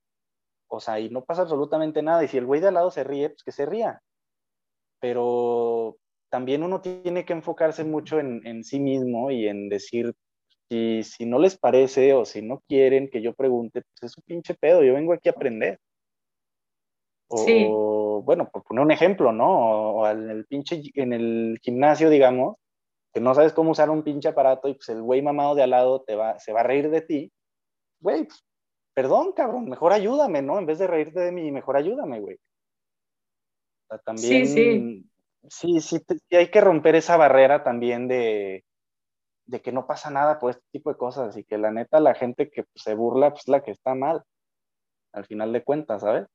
O 0.70 0.80
sea, 0.80 1.00
y 1.00 1.10
no 1.10 1.26
pasa 1.26 1.42
absolutamente 1.42 2.02
nada. 2.02 2.24
Y 2.24 2.30
si 2.30 2.38
el 2.38 2.46
güey 2.46 2.62
de 2.62 2.70
al 2.70 2.76
lado 2.76 2.90
se 2.90 3.04
ríe, 3.04 3.30
pues 3.30 3.44
que 3.44 3.52
se 3.52 3.66
ría. 3.66 4.02
Pero 5.02 5.98
también 6.30 6.64
uno 6.64 6.80
tiene 6.80 7.26
que 7.26 7.34
enfocarse 7.34 7.84
mucho 7.84 8.20
en, 8.20 8.64
sí 8.64 8.80
mismo 8.80 9.30
y 9.30 9.48
en 9.48 9.68
decir, 9.68 10.14
si, 10.70 11.04
si, 11.04 11.26
no 11.26 11.40
les 11.40 11.58
parece 11.58 12.14
o 12.14 12.24
si 12.24 12.42
no 12.42 12.62
quieren 12.70 13.10
que 13.10 13.22
yo 13.22 13.34
pregunte, 13.34 13.82
pues 13.82 14.12
es 14.12 14.18
un 14.18 14.24
pinche 14.24 14.56
pedo, 14.56 14.84
yo 14.84 14.94
vengo 14.94 15.14
aquí 15.14 15.28
a 15.28 15.34
aprender. 15.34 15.80
O, 17.30 18.22
bueno, 18.24 18.50
por 18.50 18.64
poner 18.64 18.84
un 18.84 18.92
ejemplo, 18.92 19.32
¿no? 19.32 19.98
O, 19.98 20.08
en 20.08 20.30
el 20.30 20.46
pinche, 20.46 20.82
en 20.94 21.14
el 21.14 21.60
gimnasio, 21.62 22.10
digamos, 22.10 22.56
que 23.14 23.20
no 23.20 23.34
sabes 23.36 23.54
cómo 23.54 23.72
usar 23.72 23.90
un 23.90 24.04
pinche 24.04 24.30
aparato 24.30 24.68
y 24.68 24.76
pues 24.76 24.90
el 24.90 25.02
güey 25.02 25.22
mamado 25.22 25.56
de 25.56 25.64
al 25.64 25.72
lado 25.72 26.02
te 26.04 26.16
va, 26.16 26.40
se 26.40 26.54
va 26.54 26.62
a 26.62 26.64
reír 26.64 26.90
de 26.90 27.02
ti. 27.02 27.32
Güey, 28.00 28.26
pues, 28.26 28.46
perdón, 28.94 29.34
cabrón, 29.34 29.70
mejor 29.70 29.94
ayúdame, 29.94 30.42
¿no? 30.42 30.58
En 30.58 30.66
vez 30.66 30.80
de 30.80 30.88
reírte 30.88 31.20
de 31.20 31.32
mí, 31.32 31.52
mejor 31.52 31.78
ayúdame, 31.78 32.20
güey. 32.20 32.36
O 32.36 33.88
sea, 33.90 33.98
también 34.00 34.48
sí, 34.48 34.54
sí 34.54 35.06
sí, 35.50 35.82
sí, 35.82 36.02
hay 36.32 36.50
que 36.50 36.62
romper 36.62 36.96
esa 36.96 37.18
barrera 37.18 37.64
también 37.64 38.08
de, 38.08 38.64
que 39.64 39.72
no 39.72 39.88
pasa 39.88 40.10
nada 40.10 40.40
por 40.40 40.52
este 40.52 40.66
tipo 40.72 40.92
de 40.92 40.98
cosas 40.98 41.38
y 41.38 41.44
que 41.44 41.58
la 41.58 41.72
neta 41.72 42.00
la 42.00 42.16
gente 42.16 42.50
que 42.50 42.66
se 42.76 42.94
burla 42.96 43.32
pues 43.32 43.48
la 43.48 43.64
que 43.64 43.72
está 43.72 43.96
mal, 43.96 44.24
al 45.14 45.26
final 45.26 45.54
de 45.54 45.64
cuentas, 45.64 46.02
¿sabes? 46.02 46.28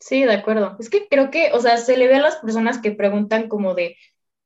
Sí, 0.00 0.24
de 0.24 0.32
acuerdo. 0.32 0.76
Es 0.78 0.90
que 0.90 1.08
creo 1.08 1.30
que, 1.30 1.50
o 1.52 1.60
sea, 1.60 1.76
se 1.78 1.96
le 1.96 2.06
ve 2.06 2.16
a 2.16 2.20
las 2.22 2.36
personas 2.36 2.78
que 2.78 2.92
preguntan 2.92 3.48
como 3.48 3.74
de, 3.74 3.96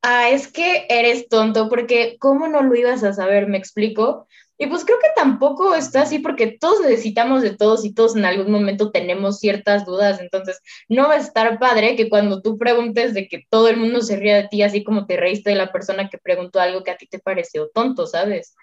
ah, 0.03 0.31
es 0.31 0.49
que 0.49 0.87
eres 0.89 1.29
tonto, 1.29 1.69
porque 1.69 2.17
¿cómo 2.19 2.49
no 2.49 2.63
lo 2.63 2.75
ibas 2.75 3.05
a 3.05 3.13
saber? 3.13 3.49
¿Me 3.49 3.59
explico? 3.59 4.27
Y 4.59 4.67
pues 4.69 4.85
creo 4.85 4.99
que 4.99 5.09
tampoco 5.17 5.75
está 5.75 6.03
así 6.03 6.21
porque 6.21 6.57
todos 6.59 6.81
necesitamos 6.83 7.43
de 7.43 7.57
todos 7.57 7.85
y 7.85 7.95
todos 7.95 8.17
en 8.17 8.25
algún 8.25 8.51
momento 8.53 8.93
tenemos 8.93 9.41
ciertas 9.41 9.85
dudas, 9.85 10.21
entonces 10.21 10.61
no 10.89 11.09
va 11.09 11.15
a 11.15 11.17
estar 11.19 11.59
padre 11.59 11.97
que 11.97 12.09
cuando 12.09 12.41
tú 12.43 12.59
preguntes 12.59 13.13
de 13.15 13.27
que 13.29 13.45
todo 13.51 13.69
el 13.69 13.77
mundo 13.77 14.03
se 14.03 14.17
ría 14.17 14.37
de 14.37 14.49
ti, 14.49 14.63
así 14.63 14.85
como 14.85 15.07
te 15.07 15.17
reíste 15.17 15.51
de 15.51 15.57
la 15.57 15.73
persona 15.73 16.09
que 16.09 16.19
preguntó 16.19 16.61
algo 16.61 16.85
que 16.85 16.93
a 16.93 16.97
ti 16.97 17.09
te 17.09 17.19
pareció 17.19 17.71
tonto, 17.75 18.07
¿sabes? 18.07 18.55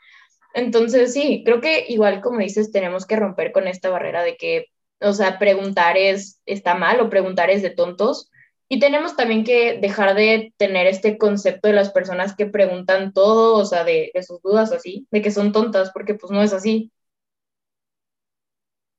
Entonces 0.53 1.13
sí, 1.13 1.43
creo 1.45 1.61
que 1.61 1.85
igual 1.89 2.21
como 2.21 2.39
dices, 2.39 2.71
tenemos 2.71 3.05
que 3.05 3.17
romper 3.17 3.51
con 3.51 3.67
esta 3.67 3.89
barrera 3.89 4.23
de 4.23 4.37
que 4.37 4.67
o 5.01 5.13
sea, 5.13 5.39
preguntar 5.39 5.97
es, 5.97 6.41
está 6.45 6.75
mal 6.75 6.99
o 7.01 7.09
preguntar 7.09 7.49
es 7.49 7.61
de 7.61 7.69
tontos. 7.69 8.31
Y 8.67 8.79
tenemos 8.79 9.15
también 9.15 9.43
que 9.43 9.79
dejar 9.79 10.13
de 10.15 10.53
tener 10.57 10.85
este 10.85 11.17
concepto 11.17 11.67
de 11.67 11.73
las 11.73 11.91
personas 11.91 12.35
que 12.35 12.45
preguntan 12.45 13.13
todo, 13.13 13.57
o 13.57 13.65
sea, 13.65 13.83
de, 13.83 14.11
sus 14.21 14.41
dudas 14.41 14.71
así, 14.71 15.07
de 15.09 15.21
que 15.21 15.31
son 15.31 15.51
tontas, 15.51 15.91
porque 15.91 16.13
pues 16.13 16.31
no 16.31 16.41
es 16.43 16.53
así. 16.53 16.91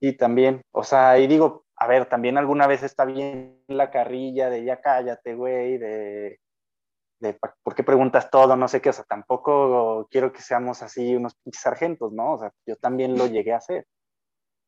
Y 0.00 0.16
también, 0.16 0.62
o 0.72 0.82
sea, 0.82 1.18
y 1.18 1.28
digo, 1.28 1.66
a 1.76 1.86
ver, 1.86 2.06
también 2.06 2.36
alguna 2.36 2.66
vez 2.66 2.82
está 2.82 3.04
bien 3.04 3.62
la 3.68 3.90
carrilla 3.90 4.50
de 4.50 4.64
ya 4.64 4.80
cállate, 4.80 5.34
güey, 5.34 5.78
de, 5.78 6.40
de 7.20 7.38
por 7.62 7.74
qué 7.74 7.84
preguntas 7.84 8.28
todo, 8.30 8.56
no 8.56 8.66
sé 8.66 8.80
qué, 8.80 8.88
o 8.88 8.92
sea, 8.92 9.04
tampoco 9.04 10.08
quiero 10.10 10.32
que 10.32 10.42
seamos 10.42 10.82
así 10.82 11.14
unos 11.14 11.36
sargentos, 11.52 12.12
¿no? 12.12 12.34
O 12.34 12.38
sea, 12.38 12.50
yo 12.66 12.76
también 12.76 13.16
lo 13.16 13.26
llegué 13.26 13.52
a 13.52 13.58
hacer 13.58 13.86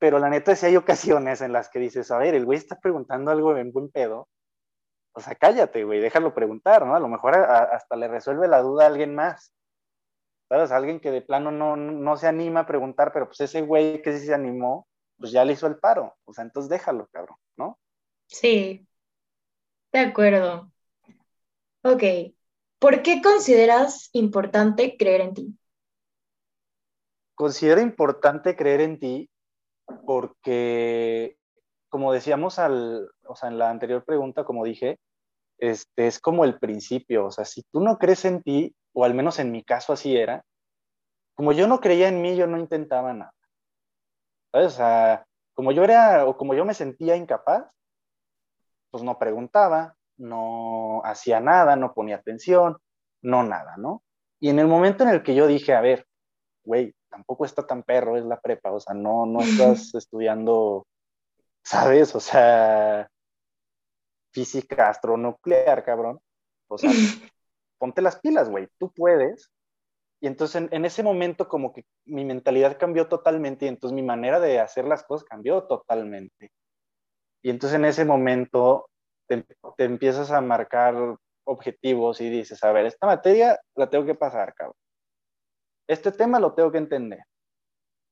pero 0.03 0.19
la 0.19 0.29
neta 0.29 0.57
sí 0.57 0.67
hay 0.67 0.75
ocasiones 0.75 1.43
en 1.43 1.53
las 1.53 1.69
que 1.69 1.79
dices, 1.79 2.11
a 2.11 2.19
ver, 2.19 2.35
el 2.35 2.45
güey 2.45 2.59
está 2.59 2.81
preguntando 2.81 3.31
algo 3.31 3.57
en 3.57 3.71
buen 3.71 3.89
pedo, 3.89 4.29
o 5.13 5.21
sea, 5.21 5.37
cállate, 5.37 5.85
güey, 5.85 6.01
déjalo 6.01 6.35
preguntar, 6.35 6.85
¿no? 6.85 6.97
A 6.97 6.99
lo 6.99 7.07
mejor 7.07 7.37
hasta 7.37 7.95
le 7.95 8.09
resuelve 8.09 8.49
la 8.49 8.63
duda 8.63 8.83
a 8.83 8.87
alguien 8.89 9.15
más, 9.15 9.55
¿sabes? 10.49 10.73
Alguien 10.73 10.99
que 10.99 11.13
de 11.13 11.23
plano 11.23 11.53
no, 11.53 11.77
no 11.77 12.17
se 12.17 12.27
anima 12.27 12.61
a 12.61 12.67
preguntar, 12.67 13.13
pero 13.13 13.27
pues 13.27 13.43
ese 13.43 13.63
güey 13.63 14.03
que 14.03 14.19
sí 14.19 14.27
se 14.27 14.35
animó, 14.35 14.89
pues 15.19 15.31
ya 15.31 15.45
le 15.45 15.53
hizo 15.53 15.69
el 15.69 15.79
paro, 15.79 16.17
o 16.25 16.33
sea, 16.33 16.43
entonces 16.43 16.69
déjalo, 16.69 17.07
cabrón, 17.13 17.37
¿no? 17.57 17.79
Sí, 18.27 18.85
de 19.93 19.99
acuerdo. 20.01 20.73
Ok, 21.85 22.03
¿por 22.81 23.03
qué 23.03 23.23
consideras 23.23 24.11
importante 24.15 24.97
creer 24.97 25.21
en 25.21 25.35
ti? 25.35 25.59
Considero 27.37 27.81
importante 27.81 28.57
creer 28.57 28.81
en 28.81 28.99
ti 28.99 29.32
porque, 30.07 31.37
como 31.89 32.13
decíamos 32.13 32.59
al, 32.59 33.11
o 33.27 33.37
sea, 33.37 33.49
en 33.49 33.59
la 33.59 33.71
anterior 33.71 34.05
pregunta, 34.05 34.45
como 34.45 34.65
dije, 34.65 34.99
este, 35.59 36.07
es 36.07 36.19
como 36.21 36.45
el 36.45 36.59
principio, 36.59 37.27
o 37.27 37.31
sea, 37.31 37.45
si 37.45 37.63
tú 37.71 37.81
no 37.81 37.99
crees 37.99 38.25
en 38.25 38.43
ti, 38.43 38.75
o 38.93 39.05
al 39.05 39.15
menos 39.15 39.39
en 39.39 39.53
mi 39.53 39.63
caso 39.63 39.93
así 39.93 40.17
era, 40.17 40.45
como 41.35 41.53
yo 41.53 41.67
no 41.67 41.81
creía 41.81 42.09
en 42.09 42.21
mí, 42.21 42.37
yo 42.37 42.47
no 42.47 42.59
intentaba 42.59 43.13
nada. 43.13 43.33
¿Sabes? 44.53 44.69
O 44.69 44.77
sea, 44.77 45.27
como 45.55 45.73
yo 45.73 45.85
era, 45.85 46.27
o 46.27 46.37
como 46.37 46.55
yo 46.55 46.65
me 46.65 46.75
sentía 46.75 47.17
incapaz, 47.17 47.65
pues 48.91 49.03
no 49.03 49.19
preguntaba, 49.19 49.97
no 50.17 51.01
hacía 51.05 51.41
nada, 51.41 51.77
no 51.77 51.95
ponía 51.95 52.17
atención, 52.17 52.79
no 53.23 53.43
nada, 53.43 53.77
¿no? 53.77 54.03
Y 54.41 54.51
en 54.51 54.59
el 54.59 54.67
momento 54.67 55.05
en 55.05 55.11
el 55.11 55.23
que 55.23 55.35
yo 55.35 55.47
dije, 55.47 55.75
a 55.75 55.81
ver, 55.81 56.07
güey, 56.65 56.95
tampoco 57.13 57.45
está 57.45 57.67
tan 57.67 57.83
perro, 57.83 58.17
es 58.17 58.25
la 58.25 58.41
prepa, 58.41 58.73
o 58.73 58.81
sea, 58.81 58.95
no, 58.95 59.27
no 59.27 59.41
estás 59.41 59.95
estudiando, 59.95 60.87
¿sabes? 61.63 62.15
O 62.17 62.21
sea, 62.21 63.09
física 64.33 64.89
astronuclear, 64.89 65.85
cabrón. 65.85 66.19
O 66.69 66.79
sea, 66.79 66.91
ponte 67.79 68.01
las 68.01 68.19
pilas, 68.19 68.49
güey, 68.49 68.67
tú 68.79 68.91
puedes. 68.93 69.51
Y 70.21 70.29
entonces 70.29 70.69
en, 70.71 70.85
ese 70.85 71.03
momento 71.03 71.49
como 71.49 71.73
que 71.73 71.85
mi 72.07 72.25
mentalidad 72.25 72.79
cambió 72.79 73.09
totalmente 73.09 73.67
y 73.67 73.69
entonces 73.69 73.95
mi 73.95 74.03
manera 74.03 74.39
de 74.39 74.61
hacer 74.61 74.85
las 74.87 75.03
cosas 75.03 75.29
cambió 75.29 75.65
totalmente. 75.65 76.53
Y 77.43 77.51
entonces 77.51 77.77
en 77.77 77.85
ese 77.85 78.05
momento 78.05 78.89
te, 79.27 79.45
te 79.77 79.85
empiezas 79.85 80.31
a 80.31 80.41
marcar 80.41 80.95
objetivos 81.45 82.21
y 82.21 82.31
dices, 82.31 82.63
a 82.63 82.71
ver, 82.71 82.87
esta 82.87 83.07
materia 83.07 83.59
la 83.75 83.91
tengo 83.91 84.07
que 84.07 84.15
pasar, 84.15 84.55
cabrón 84.55 84.77
este 85.93 86.13
tema 86.13 86.41
lo 86.41 86.55
tengo 86.55 86.73
que 86.73 86.79
entender. 86.79 87.21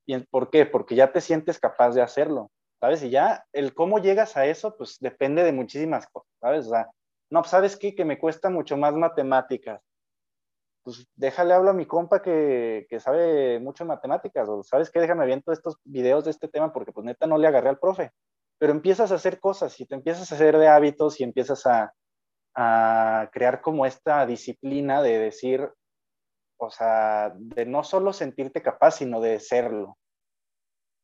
¿Y 0.07 0.19
por 0.27 0.51
qué? 0.51 0.67
Porque 0.67 0.95
ya 0.95 1.13
te 1.13 1.21
sientes 1.21 1.59
capaz 1.59 1.95
de 1.95 2.03
hacerlo, 2.03 2.51
¿sabes? 2.81 3.03
Y 3.03 3.11
ya 3.11 3.45
el 3.53 3.75
cómo 3.75 3.99
llegas 3.99 4.37
a 4.37 4.47
eso, 4.47 4.77
pues 4.77 4.99
depende 5.01 5.45
de 5.45 5.53
muchísimas 5.53 6.07
cosas, 6.09 6.31
¿sabes? 6.41 6.67
O 6.67 6.71
sea, 6.71 6.91
no, 7.31 7.45
¿sabes 7.45 7.77
qué? 7.77 7.95
Que 7.95 8.05
me 8.05 8.19
cuesta 8.19 8.51
mucho 8.51 8.77
más 8.77 8.95
matemáticas. 8.95 9.81
Pues 10.83 11.07
déjale 11.15 11.55
hablo 11.55 11.71
a 11.71 11.75
mi 11.75 11.87
compa 11.87 12.23
que, 12.23 12.87
que 12.89 12.99
sabe 12.99 13.61
mucho 13.61 13.85
matemáticas, 13.85 14.49
o 14.49 14.63
¿sabes 14.63 14.91
qué? 14.91 15.01
Déjame 15.01 15.27
viendo 15.27 15.53
estos 15.53 15.77
videos 15.85 16.25
de 16.25 16.31
este 16.31 16.49
tema 16.49 16.73
porque 16.73 16.93
pues 16.93 17.05
neta 17.05 17.27
no 17.27 17.39
le 17.39 17.47
agarré 17.47 17.69
al 17.69 17.79
profe. 17.79 18.11
Pero 18.59 18.73
empiezas 18.73 19.13
a 19.13 19.17
hacer 19.17 19.41
cosas 19.41 19.79
y 19.81 19.87
te 19.87 19.95
empiezas 19.95 20.33
a 20.33 20.35
hacer 20.35 20.59
de 20.59 20.69
hábitos 20.69 21.21
y 21.21 21.25
empiezas 21.25 21.67
a, 21.67 21.95
a 22.55 23.31
crear 23.33 23.61
como 23.61 23.87
esta 23.87 24.27
disciplina 24.27 25.03
de 25.03 25.19
decir, 25.19 25.71
o 26.61 26.71
sea, 26.71 27.33
de 27.37 27.65
no 27.67 27.83
solo 27.83 28.13
sentirte 28.13 28.63
capaz, 28.63 28.93
sino 28.93 29.21
de 29.21 29.41
serlo. 29.41 29.97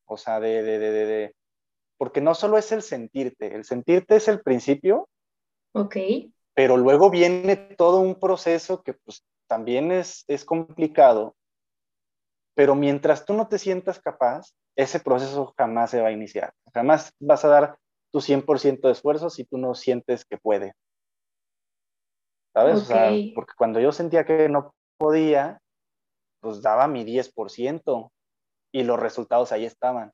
O 0.06 0.16
sea, 0.16 0.38
de, 0.38 0.62
de, 0.62 0.78
de, 0.78 0.90
de, 0.92 1.36
porque 1.98 2.20
no 2.20 2.34
solo 2.34 2.58
es 2.58 2.70
el 2.72 2.82
sentirte, 2.82 3.54
el 3.54 3.64
sentirte 3.64 4.16
es 4.16 4.28
el 4.28 4.42
principio. 4.42 5.08
Ok. 5.72 5.96
Pero 6.54 6.76
luego 6.76 7.10
viene 7.10 7.56
todo 7.56 8.00
un 8.00 8.20
proceso 8.20 8.82
que 8.82 8.94
pues 8.94 9.24
también 9.46 9.92
es, 9.92 10.24
es 10.28 10.44
complicado, 10.44 11.34
pero 12.54 12.74
mientras 12.74 13.24
tú 13.24 13.34
no 13.34 13.48
te 13.48 13.58
sientas 13.58 13.98
capaz, 13.98 14.54
ese 14.76 15.00
proceso 15.00 15.54
jamás 15.56 15.90
se 15.90 16.00
va 16.00 16.08
a 16.08 16.12
iniciar. 16.12 16.52
Jamás 16.72 17.12
vas 17.18 17.44
a 17.44 17.48
dar 17.48 17.78
tu 18.12 18.20
100% 18.20 18.80
de 18.82 18.92
esfuerzo 18.92 19.30
si 19.30 19.44
tú 19.44 19.58
no 19.58 19.74
sientes 19.74 20.24
que 20.24 20.36
puedes. 20.38 20.72
¿Sabes? 22.52 22.76
O 22.76 22.84
sea, 22.84 23.10
porque 23.34 23.52
cuando 23.56 23.80
yo 23.80 23.92
sentía 23.92 24.24
que 24.24 24.48
no 24.48 24.74
podía, 24.96 25.60
pues 26.40 26.62
daba 26.62 26.88
mi 26.88 27.04
10% 27.04 28.10
y 28.72 28.84
los 28.84 28.98
resultados 28.98 29.52
ahí 29.52 29.64
estaban. 29.64 30.12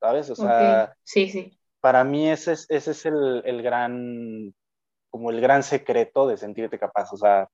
¿Sabes? 0.00 0.30
O 0.30 0.36
sea, 0.36 0.96
sí, 1.04 1.28
sí. 1.28 1.58
Para 1.80 2.04
mí 2.04 2.28
ese 2.28 2.52
es, 2.52 2.66
ese 2.68 2.90
es 2.92 3.06
el, 3.06 3.42
el, 3.44 3.62
gran, 3.62 4.54
como 5.10 5.30
el 5.30 5.40
gran 5.40 5.62
secreto 5.62 6.26
de 6.26 6.36
sentirte 6.36 6.78
capaz, 6.78 7.12
o 7.12 7.16
sea, 7.16 7.48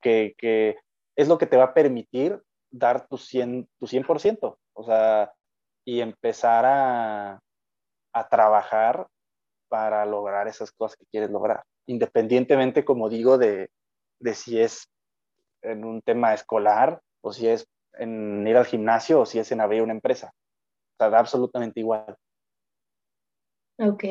que, 0.00 0.34
que 0.38 0.76
es 1.16 1.28
lo 1.28 1.38
que 1.38 1.46
te 1.46 1.56
va 1.56 1.64
a 1.64 1.74
permitir 1.74 2.40
dar 2.70 3.06
tu 3.08 3.16
100%, 3.16 3.68
tu 3.78 3.86
100% 3.86 4.56
o 4.72 4.84
sea, 4.84 5.32
y 5.84 6.00
empezar 6.00 6.64
a, 6.64 7.40
a 8.12 8.28
trabajar 8.28 9.06
para 9.68 10.04
lograr 10.06 10.48
esas 10.48 10.72
cosas 10.72 10.96
que 10.96 11.06
quieres 11.06 11.30
lograr, 11.30 11.62
independientemente, 11.86 12.84
como 12.84 13.08
digo, 13.08 13.38
de, 13.38 13.70
de 14.20 14.34
si 14.34 14.60
es 14.60 14.88
en 15.62 15.84
un 15.84 16.02
tema 16.02 16.34
escolar 16.34 17.00
o 17.20 17.32
si 17.32 17.46
es 17.48 17.66
en 17.94 18.46
ir 18.46 18.56
al 18.56 18.66
gimnasio 18.66 19.20
o 19.20 19.26
si 19.26 19.38
es 19.38 19.50
en 19.52 19.60
abrir 19.60 19.82
una 19.82 19.92
empresa. 19.92 20.32
O 20.32 20.96
sea, 20.98 21.10
da 21.10 21.18
absolutamente 21.18 21.80
igual. 21.80 22.16
Ok. 23.78 24.04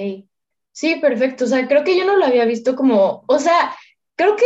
Sí, 0.71 0.95
perfecto. 0.97 1.45
O 1.45 1.47
sea, 1.47 1.67
creo 1.67 1.83
que 1.83 1.97
yo 1.97 2.05
no 2.05 2.17
lo 2.17 2.25
había 2.25 2.45
visto 2.45 2.75
como, 2.75 3.23
o 3.27 3.39
sea, 3.39 3.75
creo 4.15 4.35
que 4.35 4.45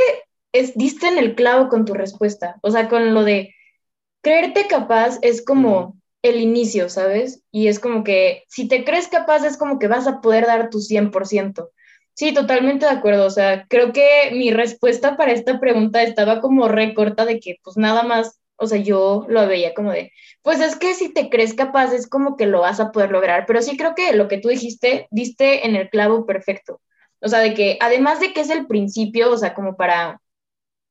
es, 0.52 0.76
diste 0.76 1.08
en 1.08 1.18
el 1.18 1.36
clavo 1.36 1.70
con 1.70 1.86
tu 1.86 1.94
respuesta. 1.94 2.58
O 2.62 2.72
sea, 2.72 2.90
con 2.90 3.14
lo 3.14 3.24
de 3.24 3.54
creerte 4.22 4.68
capaz 4.68 5.20
es 5.22 5.44
como 5.44 5.98
el 6.22 6.40
inicio, 6.40 6.90
¿sabes? 6.90 7.44
Y 7.52 7.68
es 7.68 7.80
como 7.80 8.04
que 8.04 8.44
si 8.48 8.68
te 8.68 8.86
crees 8.86 9.08
capaz 9.10 9.44
es 9.46 9.58
como 9.58 9.78
que 9.78 9.88
vas 9.88 10.08
a 10.08 10.22
poder 10.22 10.46
dar 10.46 10.70
tu 10.70 10.80
100%. 10.80 11.70
Sí, 12.16 12.34
totalmente 12.34 12.86
de 12.86 12.92
acuerdo. 12.92 13.26
O 13.26 13.30
sea, 13.30 13.66
creo 13.68 13.92
que 13.92 14.32
mi 14.34 14.52
respuesta 14.52 15.18
para 15.18 15.32
esta 15.32 15.60
pregunta 15.60 16.04
estaba 16.04 16.42
como 16.42 16.68
recorta 16.68 17.26
de 17.26 17.40
que 17.40 17.58
pues 17.64 17.78
nada 17.78 18.04
más, 18.04 18.40
o 18.56 18.68
sea, 18.68 18.78
yo 18.80 19.26
lo 19.30 19.48
veía 19.48 19.74
como 19.74 19.92
de, 19.92 20.12
pues 20.44 20.60
es 20.62 20.76
que 20.76 20.94
si 20.94 21.12
te 21.14 21.30
crees 21.30 21.54
capaz 21.56 21.92
es 21.94 22.08
como 22.08 22.38
que 22.38 22.46
lo 22.46 22.62
vas 22.62 22.80
a 22.80 22.92
poder 22.92 23.12
lograr, 23.12 23.46
pero 23.48 23.62
sí 23.62 23.78
creo 23.78 23.96
que 23.96 24.14
lo 24.14 24.28
que 24.28 24.38
tú 24.38 24.50
dijiste, 24.50 25.08
diste 25.12 25.66
en 25.66 25.76
el 25.76 25.90
clavo 25.90 26.26
perfecto. 26.26 26.82
O 27.20 27.28
sea, 27.30 27.40
de 27.40 27.54
que 27.54 27.78
además 27.82 28.20
de 28.20 28.34
que 28.34 28.42
es 28.42 28.50
el 28.50 28.68
principio, 28.68 29.32
o 29.32 29.38
sea, 29.38 29.54
como 29.54 29.76
para 29.76 30.22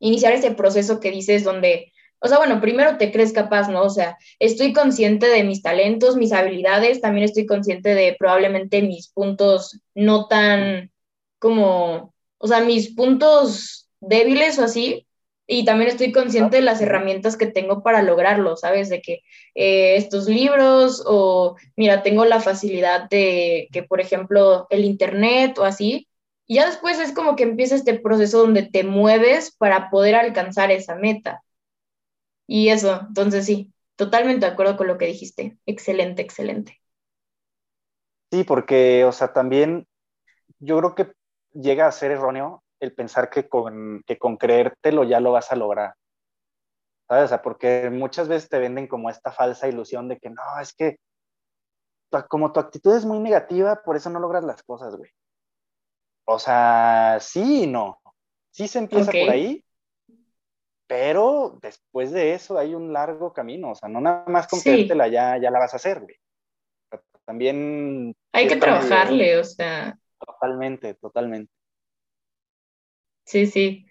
iniciar 0.01 0.33
ese 0.35 0.53
proceso 0.53 1.01
que 1.01 1.11
dices 1.11 1.45
donde, 1.45 1.93
o 2.21 2.29
sea, 2.29 2.39
bueno, 2.39 2.61
primero 2.61 2.99
te 2.99 3.13
crees 3.13 3.33
capaz, 3.33 3.69
¿no? 3.69 3.83
O 3.85 3.91
sea, 3.91 4.17
estoy 4.39 4.73
consciente 4.73 5.27
de 5.29 5.45
mis 5.45 5.63
talentos, 5.63 6.17
mis 6.17 6.33
habilidades, 6.33 7.01
también 7.01 7.25
estoy 7.27 7.47
consciente 7.47 7.95
de 7.95 8.17
probablemente 8.19 8.83
mis 8.83 9.11
puntos 9.11 9.81
no 9.95 10.29
tan 10.29 10.92
como, 11.43 12.15
o 12.39 12.47
sea, 12.47 12.61
mis 12.61 12.95
puntos 12.95 13.91
débiles 14.01 14.61
o 14.61 14.65
así, 14.65 15.09
y 15.45 15.65
también 15.65 15.91
estoy 15.91 16.13
consciente 16.13 16.57
de 16.59 16.63
las 16.63 16.81
herramientas 16.81 17.37
que 17.37 17.47
tengo 17.47 17.83
para 17.83 18.01
lograrlo, 18.01 18.57
¿sabes? 18.57 18.89
De 18.89 19.03
que 19.03 19.23
eh, 19.57 19.97
estos 19.97 20.29
libros 20.29 21.03
o, 21.05 21.57
mira, 21.77 22.05
tengo 22.05 22.25
la 22.25 22.41
facilidad 22.41 23.09
de 23.11 23.69
que, 23.73 23.83
por 23.83 24.01
ejemplo, 24.01 24.69
el 24.71 24.85
Internet 24.85 25.59
o 25.59 25.65
así, 25.65 26.09
y 26.47 26.55
ya 26.57 26.67
después 26.67 27.01
es 27.01 27.13
como 27.13 27.35
que 27.35 27.43
empieza 27.43 27.75
este 27.75 27.99
proceso 27.99 28.39
donde 28.39 28.63
te 28.63 28.85
mueves 28.85 29.51
para 29.57 29.91
poder 29.91 30.15
alcanzar 30.15 30.71
esa 30.71 30.95
meta. 30.95 31.43
Y 32.47 32.69
eso, 32.69 33.01
entonces 33.09 33.47
sí, 33.47 33.73
totalmente 33.97 34.47
de 34.47 34.53
acuerdo 34.53 34.77
con 34.77 34.87
lo 34.87 34.97
que 34.97 35.07
dijiste. 35.07 35.57
Excelente, 35.67 36.23
excelente. 36.23 36.81
Sí, 38.31 38.45
porque, 38.45 39.05
o 39.05 39.13
sea, 39.13 39.33
también 39.33 39.89
yo 40.61 40.79
creo 40.79 40.95
que 40.95 41.22
llega 41.55 41.87
a 41.87 41.93
ser 41.93 42.11
erróneo 42.11 42.63
el 42.81 42.95
pensar 42.95 43.31
que 43.31 43.49
con, 43.49 44.03
que 44.07 44.19
con 44.19 44.37
creértelo 44.37 45.05
ya 45.05 45.21
lo 45.21 45.33
vas 45.33 45.53
a 45.53 45.57
lograr. 45.57 45.95
¿Sabes? 47.09 47.25
O 47.25 47.29
sea, 47.29 47.43
porque 47.43 47.91
muchas 47.91 48.29
veces 48.29 48.49
te 48.49 48.59
venden 48.59 48.87
como 48.87 49.11
esta 49.11 49.33
falsa 49.33 49.69
ilusión 49.69 50.09
de 50.09 50.19
que 50.19 50.31
no, 50.31 50.43
es 50.61 50.73
que 50.73 50.99
como 52.29 52.53
tu 52.53 52.61
actitud 52.61 52.95
es 52.95 53.05
muy 53.05 53.19
negativa, 53.19 53.83
por 53.83 53.97
eso 53.97 54.11
no 54.11 54.21
logras 54.21 54.45
las 54.45 54.63
cosas, 54.63 54.97
güey. 54.97 55.11
O 56.25 56.39
sea, 56.39 57.19
sí 57.21 57.65
y 57.65 57.67
no. 57.67 58.01
Sí 58.51 58.69
se 58.69 58.79
empieza 58.79 59.11
por 59.11 59.31
ahí, 59.31 59.65
pero 60.87 61.59
después 61.63 62.13
de 62.13 62.35
eso 62.35 62.59
hay 62.59 62.75
un 62.75 62.93
largo 62.93 63.33
camino. 63.33 63.71
O 63.71 63.75
sea, 63.75 63.89
no 63.89 64.01
nada 64.01 64.25
más 64.27 64.47
con 64.47 64.61
creértela 64.61 65.09
ya, 65.09 65.39
ya 65.39 65.51
la 65.51 65.59
vas 65.59 65.73
a 65.73 65.77
hacer, 65.77 66.01
güey. 66.01 66.17
También... 67.25 68.15
Hay 68.33 68.47
que 68.47 68.57
trabajarle, 68.57 69.39
o 69.39 69.45
sea. 69.45 69.97
Totalmente, 70.25 70.95
totalmente. 70.95 71.53
Sí, 73.25 73.47
sí. 73.47 73.87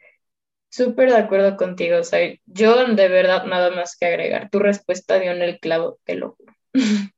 Súper 0.69 1.09
de 1.09 1.17
acuerdo 1.17 1.57
contigo. 1.57 1.99
O 1.99 2.03
sea, 2.03 2.19
yo 2.45 2.85
de 2.87 3.07
verdad 3.07 3.45
nada 3.45 3.71
más 3.71 3.97
que 3.97 4.05
agregar. 4.05 4.49
Tu 4.49 4.59
respuesta 4.59 5.19
dio 5.19 5.31
en 5.31 5.41
el 5.41 5.59
clavo, 5.59 5.99
te 6.03 6.15
lo 6.15 6.35
juro. 6.35 6.53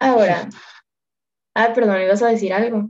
Ahora. 0.00 0.48
Ah, 1.54 1.72
perdón, 1.74 2.00
¿ibas 2.02 2.22
a 2.22 2.28
decir 2.28 2.52
algo? 2.52 2.88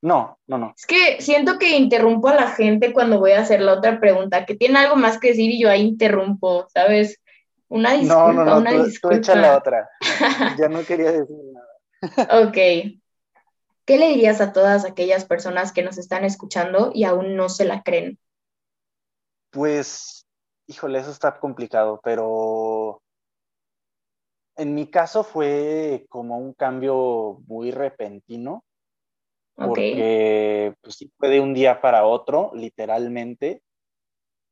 No, 0.00 0.38
no, 0.46 0.58
no. 0.58 0.74
Es 0.76 0.86
que 0.86 1.20
siento 1.20 1.58
que 1.58 1.76
interrumpo 1.76 2.28
a 2.28 2.34
la 2.34 2.48
gente 2.48 2.92
cuando 2.92 3.18
voy 3.18 3.32
a 3.32 3.40
hacer 3.40 3.60
la 3.60 3.72
otra 3.72 3.98
pregunta, 3.98 4.46
que 4.46 4.54
tiene 4.54 4.78
algo 4.78 4.94
más 4.94 5.18
que 5.18 5.28
decir 5.28 5.50
y 5.50 5.60
yo 5.60 5.70
ahí 5.70 5.82
interrumpo, 5.82 6.68
¿sabes? 6.72 7.20
Una 7.66 7.94
disculpa, 7.94 8.32
no, 8.32 8.44
no, 8.44 8.44
no, 8.44 8.58
una 8.58 8.84
disculpa. 8.84 9.16
echa 9.16 9.34
la 9.34 9.56
otra. 9.56 9.90
ya 10.58 10.68
no 10.68 10.84
quería 10.84 11.10
decir 11.10 11.36
nada. 11.52 11.67
Ok. 12.02 12.56
¿Qué 13.84 13.96
le 13.96 14.08
dirías 14.08 14.40
a 14.40 14.52
todas 14.52 14.84
aquellas 14.84 15.24
personas 15.24 15.72
que 15.72 15.82
nos 15.82 15.96
están 15.96 16.24
escuchando 16.24 16.90
y 16.94 17.04
aún 17.04 17.36
no 17.36 17.48
se 17.48 17.64
la 17.64 17.82
creen? 17.82 18.18
Pues, 19.50 20.26
híjole, 20.66 20.98
eso 20.98 21.10
está 21.10 21.40
complicado, 21.40 21.98
pero 22.04 23.02
en 24.56 24.74
mi 24.74 24.90
caso 24.90 25.24
fue 25.24 26.04
como 26.10 26.36
un 26.36 26.52
cambio 26.52 27.38
muy 27.46 27.70
repentino, 27.70 28.62
porque 29.54 30.74
pues, 30.82 30.98
fue 31.16 31.28
de 31.30 31.40
un 31.40 31.54
día 31.54 31.80
para 31.80 32.04
otro, 32.04 32.50
literalmente. 32.54 33.62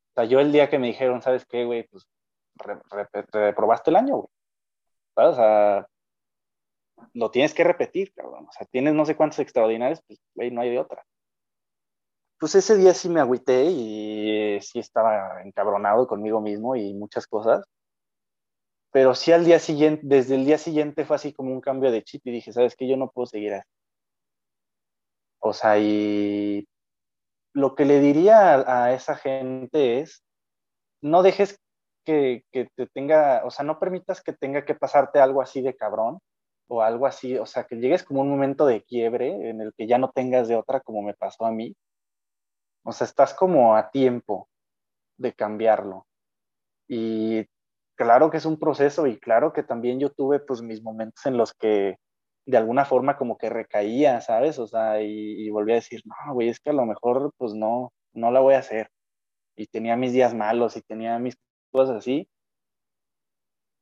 O 0.09 0.13
sea, 0.15 0.25
yo 0.25 0.39
el 0.39 0.51
día 0.51 0.69
que 0.69 0.79
me 0.79 0.87
dijeron, 0.87 1.21
¿sabes 1.21 1.45
qué, 1.45 1.63
güey? 1.63 1.87
Pues 1.87 2.07
reprobaste 2.55 3.91
el 3.91 3.95
año, 3.97 4.15
güey. 4.15 4.29
O 5.15 5.33
sea, 5.35 5.87
lo 7.13 7.31
tienes 7.31 7.53
que 7.53 7.63
repetir, 7.63 8.13
cabrón. 8.13 8.47
O 8.47 8.51
sea, 8.51 8.65
tienes 8.67 8.93
no 8.93 9.05
sé 9.05 9.15
cuántos 9.15 9.39
extraordinarios, 9.39 10.01
pues, 10.07 10.19
güey, 10.35 10.51
no 10.51 10.61
hay 10.61 10.71
de 10.71 10.79
otra. 10.79 11.03
Pues 12.39 12.53
ese 12.55 12.77
día 12.77 12.93
sí 12.93 13.09
me 13.09 13.19
agüité 13.19 13.65
y 13.65 14.59
sí 14.61 14.79
estaba 14.79 15.41
encabronado 15.43 16.07
conmigo 16.07 16.39
mismo 16.39 16.75
y 16.75 16.93
muchas 16.93 17.25
cosas. 17.25 17.65
Pero 18.91 19.15
sí 19.15 19.31
al 19.31 19.45
día 19.45 19.59
siguiente, 19.59 20.01
desde 20.05 20.35
el 20.35 20.45
día 20.45 20.57
siguiente 20.57 21.05
fue 21.05 21.15
así 21.15 21.33
como 21.33 21.51
un 21.51 21.61
cambio 21.61 21.91
de 21.91 22.03
chip 22.03 22.25
y 22.25 22.31
dije, 22.31 22.53
¿sabes 22.53 22.75
qué? 22.75 22.87
Yo 22.87 22.97
no 22.97 23.09
puedo 23.09 23.25
seguir 23.25 23.53
así. 23.53 23.67
O 25.39 25.53
sea, 25.53 25.79
y 25.79 26.67
lo 27.53 27.75
que 27.75 27.85
le 27.85 27.99
diría 27.99 28.55
a, 28.55 28.85
a 28.85 28.93
esa 28.93 29.15
gente 29.15 29.99
es, 29.99 30.23
no 31.01 31.23
dejes 31.23 31.59
que, 32.05 32.43
que, 32.51 32.69
te 32.75 32.87
tenga, 32.87 33.43
o 33.45 33.51
sea, 33.51 33.65
no 33.65 33.79
permitas 33.79 34.21
que 34.21 34.33
tenga 34.33 34.65
que 34.65 34.75
pasarte 34.75 35.19
algo 35.19 35.41
así 35.41 35.61
de 35.61 35.75
cabrón 35.75 36.19
o 36.67 36.81
algo 36.81 37.05
así, 37.07 37.37
o 37.37 37.45
sea, 37.45 37.65
que 37.65 37.77
llegues 37.77 38.03
como 38.03 38.21
un 38.21 38.29
momento 38.29 38.65
de 38.65 38.83
quiebre 38.83 39.49
en 39.49 39.61
el 39.61 39.73
que 39.73 39.87
ya 39.87 39.97
no 39.97 40.11
tengas 40.11 40.47
de 40.47 40.55
otra 40.55 40.81
como 40.81 41.01
me 41.01 41.13
pasó 41.13 41.45
a 41.45 41.51
mí. 41.51 41.75
O 42.83 42.91
sea, 42.91 43.05
estás 43.05 43.33
como 43.33 43.75
a 43.75 43.89
tiempo 43.91 44.49
de 45.17 45.33
cambiarlo. 45.33 46.07
Y 46.87 47.45
claro 47.95 48.29
que 48.31 48.37
es 48.37 48.45
un 48.45 48.59
proceso 48.59 49.07
y 49.07 49.19
claro 49.19 49.53
que 49.53 49.63
también 49.63 49.99
yo 49.99 50.11
tuve 50.11 50.39
pues 50.39 50.61
mis 50.61 50.81
momentos 50.83 51.25
en 51.25 51.37
los 51.37 51.53
que 51.53 51.97
de 52.45 52.57
alguna 52.57 52.85
forma 52.85 53.17
como 53.17 53.37
que 53.37 53.49
recaía, 53.49 54.21
¿sabes? 54.21 54.59
O 54.59 54.67
sea, 54.67 55.01
y, 55.01 55.45
y 55.45 55.49
volví 55.49 55.73
a 55.73 55.75
decir, 55.75 56.01
no, 56.05 56.33
güey, 56.33 56.49
es 56.49 56.59
que 56.59 56.69
a 56.71 56.73
lo 56.73 56.85
mejor 56.85 57.33
pues 57.37 57.53
no, 57.53 57.91
no 58.13 58.31
la 58.31 58.39
voy 58.39 58.55
a 58.55 58.59
hacer. 58.59 58.89
Y 59.55 59.67
tenía 59.67 59.97
mis 59.97 60.13
días 60.13 60.33
malos 60.33 60.77
y 60.77 60.81
tenía 60.81 61.19
mis 61.19 61.37
cosas 61.71 61.97
así 61.97 62.29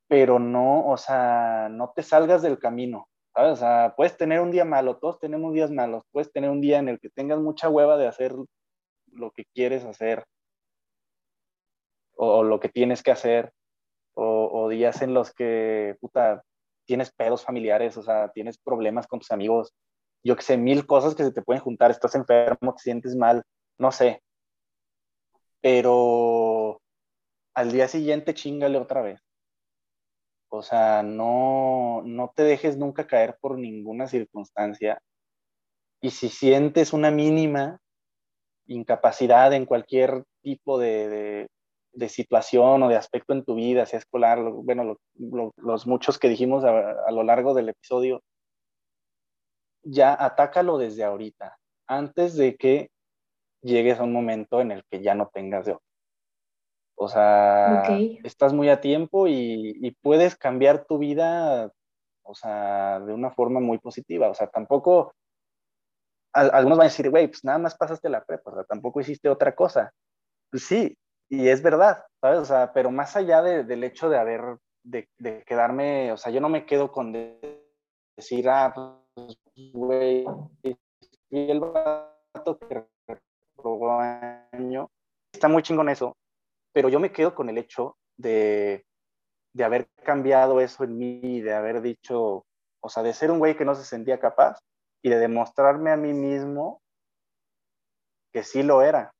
pero 0.07 0.39
no, 0.39 0.87
o 0.87 0.97
sea, 0.97 1.67
no 1.71 1.91
te 1.95 2.03
salgas 2.03 2.41
del 2.41 2.59
camino, 2.59 3.07
¿sabes? 3.33 3.53
O 3.53 3.55
sea, 3.57 3.93
puedes 3.97 4.17
tener 4.17 4.39
un 4.41 4.51
día 4.51 4.65
malo, 4.65 4.97
todos 4.97 5.19
tenemos 5.19 5.53
días 5.53 5.71
malos, 5.71 6.03
puedes 6.11 6.31
tener 6.31 6.49
un 6.49 6.61
día 6.61 6.79
en 6.79 6.89
el 6.89 6.99
que 6.99 7.09
tengas 7.09 7.39
mucha 7.39 7.69
hueva 7.69 7.97
de 7.97 8.07
hacer 8.07 8.35
lo 9.11 9.31
que 9.31 9.45
quieres 9.53 9.85
hacer 9.85 10.25
o, 12.17 12.43
lo 12.43 12.59
que 12.59 12.69
tienes 12.69 13.03
que 13.03 13.11
hacer, 13.11 13.51
o, 14.13 14.69
días 14.69 15.01
en 15.01 15.13
los 15.13 15.33
que, 15.33 15.97
puta, 15.99 16.43
tienes 16.85 17.11
pedos 17.11 17.43
familiares, 17.43 17.97
o 17.97 18.03
sea, 18.03 18.29
tienes 18.31 18.57
problemas 18.57 19.07
con 19.07 19.19
tus 19.19 19.31
amigos, 19.31 19.73
yo 20.23 20.35
que 20.35 20.43
sé, 20.43 20.57
mil 20.57 20.85
cosas 20.85 21.15
que 21.15 21.23
se 21.23 21.31
te 21.33 21.41
pueden 21.41 21.63
juntar, 21.63 21.91
estás 21.91 22.15
enfermo, 22.15 22.73
te 22.75 22.83
sientes 22.83 23.15
mal, 23.15 23.43
no 23.77 23.91
sé, 23.91 24.21
pero 25.61 26.81
al 27.55 27.71
día 27.71 27.87
siguiente 27.87 28.33
chingale 28.33 28.77
otra 28.77 29.01
vez. 29.01 29.24
O 30.55 30.61
sea, 30.63 31.03
no, 31.03 32.01
no 32.05 32.31
te 32.35 32.43
dejes 32.43 32.77
nunca 32.77 33.07
caer 33.07 33.37
por 33.39 33.57
ninguna 33.57 34.07
circunstancia. 34.07 35.01
Y 36.01 36.11
si 36.11 36.29
sientes 36.29 36.93
una 36.93 37.11
mínima 37.11 37.79
incapacidad 38.67 39.53
en 39.53 39.65
cualquier 39.65 40.23
tipo 40.41 40.79
de, 40.79 41.47
situación 42.07 42.83
o 42.83 42.89
de 42.89 42.95
aspecto 42.95 43.33
en 43.33 43.43
tu 43.43 43.55
vida, 43.55 43.85
sea 43.85 43.99
escolar, 43.99 44.39
bueno, 44.41 44.97
los 45.15 45.87
muchos 45.87 46.19
que 46.19 46.29
dijimos 46.29 46.63
a, 46.63 47.11
lo 47.11 47.23
largo 47.23 47.53
del 47.53 47.69
episodio, 47.69 48.21
ya 49.83 50.15
atácalo 50.19 50.77
desde 50.77 51.03
ahorita, 51.03 51.57
antes 51.87 52.35
de 52.35 52.55
que 52.55 52.89
llegues 53.61 53.99
a 53.99 54.03
un 54.03 54.13
momento 54.13 54.61
en 54.61 54.71
el 54.71 54.83
que 54.89 55.01
ya 55.01 55.15
no 55.15 55.29
tengas 55.33 55.65
de. 55.65 55.77
O 56.97 57.09
sea, 57.09 57.83
estás 58.23 58.53
muy 58.53 58.69
a 58.69 58.79
tiempo 58.79 59.27
y, 59.27 59.95
puedes 60.01 60.35
cambiar 60.35 60.85
tu 60.85 60.97
vida, 60.97 61.71
o 62.23 62.35
sea, 62.35 62.99
de 63.01 63.13
una 63.13 63.31
forma 63.31 63.59
muy 63.59 63.79
positiva. 63.79 64.29
O 64.29 64.33
sea, 64.33 64.47
tampoco, 64.47 65.13
algunos 66.33 66.77
van 66.77 66.87
a 66.87 66.89
decir, 66.89 67.09
güey, 67.09 67.27
pues 67.27 67.43
nada 67.43 67.57
más 67.57 67.75
pasaste 67.75 68.09
la 68.09 68.23
prepa, 68.23 68.51
o 68.51 68.55
sea, 68.55 68.63
tampoco 68.63 69.01
hiciste 69.01 69.29
otra 69.29 69.53
cosa. 69.55 69.91
Pues 70.49 70.63
sí, 70.63 70.97
y 71.29 71.49
es 71.49 71.61
verdad, 71.61 72.05
¿sabes? 72.21 72.39
O 72.39 72.45
sea, 72.45 72.71
pero 72.73 72.91
más 72.91 73.15
allá 73.15 73.41
del 73.41 73.83
hecho 73.83 74.09
de 74.09 74.17
haber, 74.17 74.57
de, 74.83 75.07
quedarme, 75.45 76.13
o 76.13 76.17
sea, 76.17 76.31
yo 76.31 76.39
no 76.39 76.49
me 76.49 76.65
quedo 76.65 76.91
con 76.91 77.11
decir, 77.11 78.49
ah, 78.49 78.71
pues, 78.73 79.37
güey, 79.73 80.25
el 81.29 81.59
vato 81.59 82.57
que 82.59 82.85
reprobó 83.07 83.99
año. 83.99 84.89
Está 85.33 85.49
muy 85.49 85.61
chingón 85.63 85.89
eso, 85.89 86.15
pero 86.75 86.89
yo 86.89 86.99
me 86.99 87.13
quedo 87.13 87.33
con 87.33 87.49
el 87.49 87.57
hecho 87.57 87.97
de, 88.17 88.85
de 89.53 89.63
haber 89.63 89.87
cambiado 90.03 90.59
eso 90.59 90.83
en 90.83 90.97
mí, 90.97 91.39
de 91.39 91.53
haber 91.53 91.81
dicho, 91.81 92.45
o 92.81 92.89
sea, 92.89 93.01
de 93.01 93.13
ser 93.13 93.31
un 93.31 93.39
güey 93.39 93.55
que 93.55 93.63
no 93.63 93.75
se 93.75 93.85
sentía 93.85 94.19
capaz 94.19 94.59
y 95.01 95.09
de 95.09 95.17
demostrarme 95.17 95.91
a 95.91 95.95
mí 95.95 96.11
mismo 96.11 96.81
que 98.33 98.43
sí 98.43 98.61
lo 98.61 98.81
era. 98.81 99.13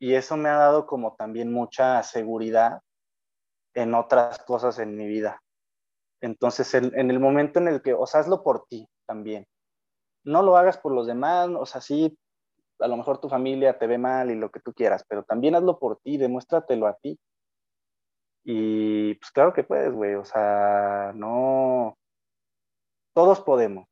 Y 0.00 0.14
eso 0.14 0.38
me 0.38 0.48
ha 0.48 0.56
dado 0.56 0.86
como 0.86 1.14
también 1.16 1.52
mucha 1.52 2.02
seguridad 2.02 2.80
en 3.74 3.92
otras 3.92 4.38
cosas 4.38 4.78
en 4.78 4.96
mi 4.96 5.06
vida. 5.06 5.38
Entonces, 6.22 6.72
en, 6.72 6.98
en, 6.98 7.10
el 7.10 7.20
momento 7.20 7.58
en 7.58 7.68
el 7.68 7.82
que, 7.82 7.92
o 7.92 8.06
sea, 8.06 8.20
hazlo 8.20 8.42
por 8.42 8.64
ti 8.68 8.88
también. 9.06 9.46
No 10.24 10.40
lo 10.42 10.56
hagas 10.56 10.78
por 10.78 10.94
los 10.94 11.06
demás, 11.06 11.50
o 11.50 11.66
sea, 11.66 11.82
sí, 11.82 12.16
a 12.80 12.88
lo 12.88 12.96
mejor 12.96 13.18
tu 13.18 13.28
familia 13.28 13.78
te 13.78 13.86
ve 13.86 13.98
mal 13.98 14.30
y 14.30 14.34
lo 14.36 14.50
que 14.50 14.60
tú 14.60 14.72
quieras, 14.72 15.04
pero 15.08 15.22
también 15.22 15.54
hazlo 15.54 15.78
por 15.78 15.98
ti, 16.00 16.16
demuéstratelo 16.16 16.86
a 16.86 16.94
ti. 16.94 17.18
Y 18.44 19.14
pues 19.14 19.30
claro 19.32 19.52
que 19.52 19.64
puedes, 19.64 19.92
güey, 19.92 20.14
o 20.14 20.24
sea, 20.24 21.12
no, 21.14 21.96
todos 23.14 23.40
podemos, 23.40 23.86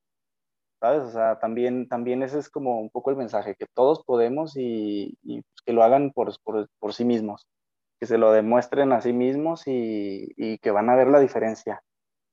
¿sabes? 0.81 1.03
O 1.03 1.11
sea, 1.11 1.39
también, 1.39 1.89
también 1.89 2.23
ese 2.23 2.39
es 2.39 2.49
como 2.49 2.81
un 2.81 2.91
poco 2.91 3.11
el 3.11 3.17
mensaje, 3.17 3.57
que 3.57 3.67
todos 3.75 4.03
podemos 4.05 4.57
y, 4.57 5.19
y 5.23 5.43
que 5.65 5.73
lo 5.73 5.83
hagan 5.83 6.13
por, 6.13 6.33
por, 6.43 6.69
por, 6.79 6.95
sí 6.95 7.05
mismos, 7.05 7.47
que 8.01 8.07
se 8.07 8.19
lo 8.19 8.33
demuestren 8.33 8.93
a 8.93 9.01
sí 9.01 9.13
mismos 9.13 9.67
y, 9.67 10.33
y 10.37 10.59
que 10.59 10.71
van 10.71 10.89
a 10.91 10.97
ver 10.97 11.09
la 11.09 11.21
diferencia. 11.21 11.83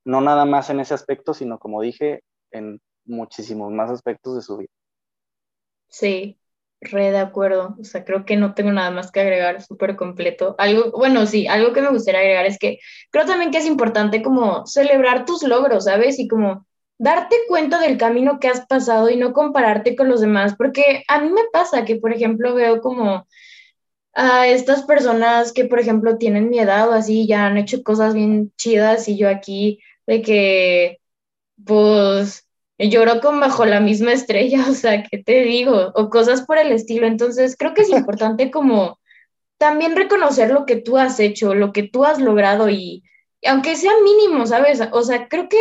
No 0.06 0.22
nada 0.22 0.46
más 0.46 0.70
en 0.70 0.80
ese 0.80 0.94
aspecto, 0.94 1.34
sino 1.34 1.60
como 1.60 1.82
dije, 1.82 2.24
en 2.52 2.80
muchísimos 3.06 3.72
más 3.72 3.92
aspectos 3.92 4.36
de 4.36 4.42
su 4.42 4.58
vida. 4.58 4.72
Sí, 5.90 6.40
re 6.82 7.12
de 7.12 7.18
acuerdo. 7.20 7.76
O 7.80 7.84
sea, 7.84 8.04
creo 8.06 8.26
que 8.26 8.36
no 8.38 8.54
tengo 8.54 8.72
nada 8.72 8.92
más 8.92 9.12
que 9.12 9.22
agregar, 9.22 9.62
súper 9.62 9.96
completo. 9.96 10.56
Algo, 10.58 10.92
bueno, 10.92 11.26
sí, 11.26 11.48
algo 11.48 11.74
que 11.74 11.82
me 11.82 11.90
gustaría 11.90 12.22
agregar 12.22 12.46
es 12.46 12.58
que 12.60 12.80
creo 13.12 13.26
también 13.26 13.52
que 13.52 13.58
es 13.60 13.66
importante 13.66 14.22
como 14.22 14.66
celebrar 14.66 15.26
tus 15.26 15.44
logros, 15.44 15.86
¿sabes? 15.86 16.20
Y 16.20 16.28
como 16.28 16.66
darte 16.98 17.36
cuenta 17.48 17.80
del 17.80 17.98
camino 17.98 18.40
que 18.40 18.48
has 18.48 18.66
pasado 18.68 19.10
y 19.10 19.18
no 19.18 19.34
compararte 19.34 19.96
con 19.96 20.10
los 20.10 20.22
demás, 20.22 20.56
porque 20.58 21.04
a 21.08 21.22
mí 21.22 21.30
me 21.30 21.42
pasa 21.52 21.86
que, 21.86 21.98
por 21.98 22.14
ejemplo, 22.14 22.56
veo 22.56 22.82
como 22.82 23.28
a 24.14 24.48
estas 24.48 24.84
personas 24.84 25.52
que, 25.54 25.66
por 25.66 25.80
ejemplo, 25.80 26.18
tienen 26.18 26.50
mi 26.50 26.60
edad 26.60 26.90
o 26.90 26.94
así, 26.94 27.28
ya 27.28 27.46
han 27.48 27.58
hecho 27.58 27.84
cosas 27.84 28.14
bien 28.14 28.54
chidas 28.58 29.08
y 29.10 29.18
yo 29.18 29.30
aquí 29.30 29.80
de 30.08 30.22
que, 30.22 31.00
pues, 31.66 32.45
lloro 32.78 33.22
con 33.22 33.40
bajo 33.40 33.66
la 33.66 33.80
misma 33.80 34.14
estrella, 34.14 34.66
o 34.70 34.74
sea, 34.74 35.04
¿qué 35.04 35.18
te 35.18 35.42
digo? 35.42 35.92
O 35.96 36.10
cosas 36.10 36.42
por 36.44 36.58
el 36.58 36.72
estilo. 36.72 37.08
Entonces, 37.08 37.56
creo 37.58 37.74
que 37.74 37.82
es 37.82 37.90
importante 37.90 38.52
como 38.52 39.00
también 39.58 39.96
reconocer 39.96 40.52
lo 40.52 40.66
que 40.66 40.76
tú 40.78 40.98
has 40.98 41.20
hecho, 41.20 41.56
lo 41.56 41.72
que 41.72 41.84
tú 41.84 42.06
has 42.06 42.20
logrado 42.20 42.70
y 42.70 43.04
aunque 43.48 43.76
sea 43.76 43.92
mínimo, 44.04 44.46
¿sabes? 44.48 44.82
O 44.92 45.04
sea, 45.04 45.28
creo 45.28 45.48
que 45.50 45.58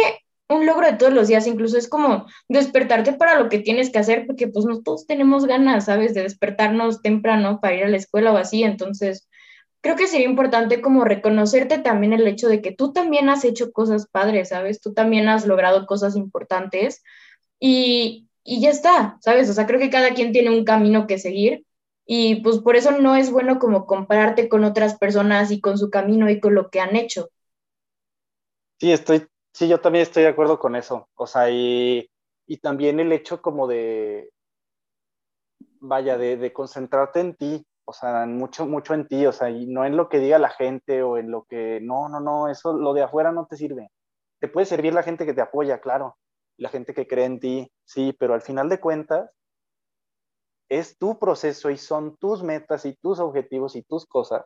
un 0.48 0.66
logro 0.66 0.86
de 0.86 0.94
todos 0.94 1.12
los 1.12 1.28
días, 1.28 1.46
incluso 1.46 1.78
es 1.78 1.88
como 1.88 2.26
despertarte 2.48 3.14
para 3.14 3.38
lo 3.38 3.48
que 3.48 3.58
tienes 3.58 3.90
que 3.90 3.98
hacer, 3.98 4.26
porque 4.26 4.48
pues 4.48 4.64
no 4.64 4.82
todos 4.82 5.06
tenemos 5.06 5.46
ganas, 5.46 5.86
¿sabes? 5.86 6.14
De 6.14 6.22
despertarnos 6.22 7.02
temprano 7.02 7.60
para 7.60 7.74
ir 7.74 7.84
a 7.84 7.88
la 7.88 7.96
escuela 7.96 8.32
o 8.32 8.36
así, 8.36 8.62
entonces 8.62 9.28
creo 9.84 9.96
que 9.96 10.08
sería 10.08 10.26
importante 10.26 10.80
como 10.80 11.04
reconocerte 11.04 11.78
también 11.78 12.14
el 12.14 12.26
hecho 12.26 12.48
de 12.48 12.62
que 12.62 12.72
tú 12.72 12.92
también 12.92 13.28
has 13.28 13.44
hecho 13.44 13.70
cosas 13.70 14.08
padres, 14.08 14.48
¿sabes? 14.48 14.80
Tú 14.80 14.94
también 14.94 15.28
has 15.28 15.46
logrado 15.46 15.86
cosas 15.86 16.16
importantes 16.16 17.04
y, 17.60 18.26
y 18.42 18.60
ya 18.62 18.70
está, 18.70 19.18
¿sabes? 19.20 19.48
O 19.50 19.52
sea, 19.52 19.66
creo 19.66 19.78
que 19.78 19.90
cada 19.90 20.14
quien 20.14 20.32
tiene 20.32 20.50
un 20.50 20.64
camino 20.64 21.06
que 21.06 21.18
seguir 21.18 21.66
y 22.06 22.36
pues 22.36 22.58
por 22.58 22.76
eso 22.76 22.92
no 22.92 23.14
es 23.14 23.30
bueno 23.30 23.58
como 23.58 23.86
compararte 23.86 24.48
con 24.48 24.64
otras 24.64 24.98
personas 24.98 25.50
y 25.50 25.60
con 25.60 25.78
su 25.78 25.90
camino 25.90 26.30
y 26.30 26.40
con 26.40 26.54
lo 26.54 26.70
que 26.70 26.80
han 26.80 26.96
hecho. 26.96 27.28
Sí, 28.80 28.90
estoy 28.90 29.28
Sí, 29.54 29.68
yo 29.68 29.80
también 29.80 30.02
estoy 30.02 30.24
de 30.24 30.30
acuerdo 30.30 30.58
con 30.58 30.74
eso. 30.74 31.08
O 31.14 31.28
sea, 31.28 31.48
y, 31.48 32.10
y 32.46 32.56
también 32.58 32.98
el 32.98 33.12
hecho 33.12 33.40
como 33.40 33.68
de, 33.68 34.30
vaya, 35.78 36.18
de, 36.18 36.36
de, 36.36 36.52
concentrarte 36.52 37.20
en 37.20 37.36
ti, 37.36 37.64
o 37.86 37.92
sea, 37.92 38.26
mucho, 38.26 38.66
mucho 38.66 38.94
en 38.94 39.06
ti, 39.06 39.26
o 39.26 39.32
sea, 39.32 39.50
y 39.50 39.66
no 39.66 39.84
en 39.84 39.96
lo 39.96 40.08
que 40.08 40.18
diga 40.18 40.38
la 40.38 40.50
gente 40.50 41.02
o 41.02 41.18
en 41.18 41.30
lo 41.30 41.44
que, 41.44 41.80
no, 41.82 42.08
no, 42.08 42.20
no, 42.20 42.48
eso, 42.48 42.72
lo 42.72 42.94
de 42.94 43.02
afuera 43.02 43.32
no 43.32 43.46
te 43.46 43.56
sirve. 43.56 43.90
Te 44.40 44.48
puede 44.48 44.66
servir 44.66 44.94
la 44.94 45.02
gente 45.02 45.26
que 45.26 45.34
te 45.34 45.40
apoya, 45.40 45.80
claro, 45.80 46.16
la 46.56 46.68
gente 46.70 46.94
que 46.94 47.06
cree 47.06 47.26
en 47.26 47.40
ti, 47.40 47.72
sí, 47.84 48.14
pero 48.18 48.34
al 48.34 48.42
final 48.42 48.68
de 48.68 48.80
cuentas, 48.80 49.30
es 50.68 50.98
tu 50.98 51.18
proceso 51.18 51.70
y 51.70 51.76
son 51.76 52.16
tus 52.16 52.42
metas 52.42 52.84
y 52.86 52.94
tus 52.94 53.20
objetivos 53.20 53.76
y 53.76 53.82
tus 53.82 54.06
cosas. 54.06 54.44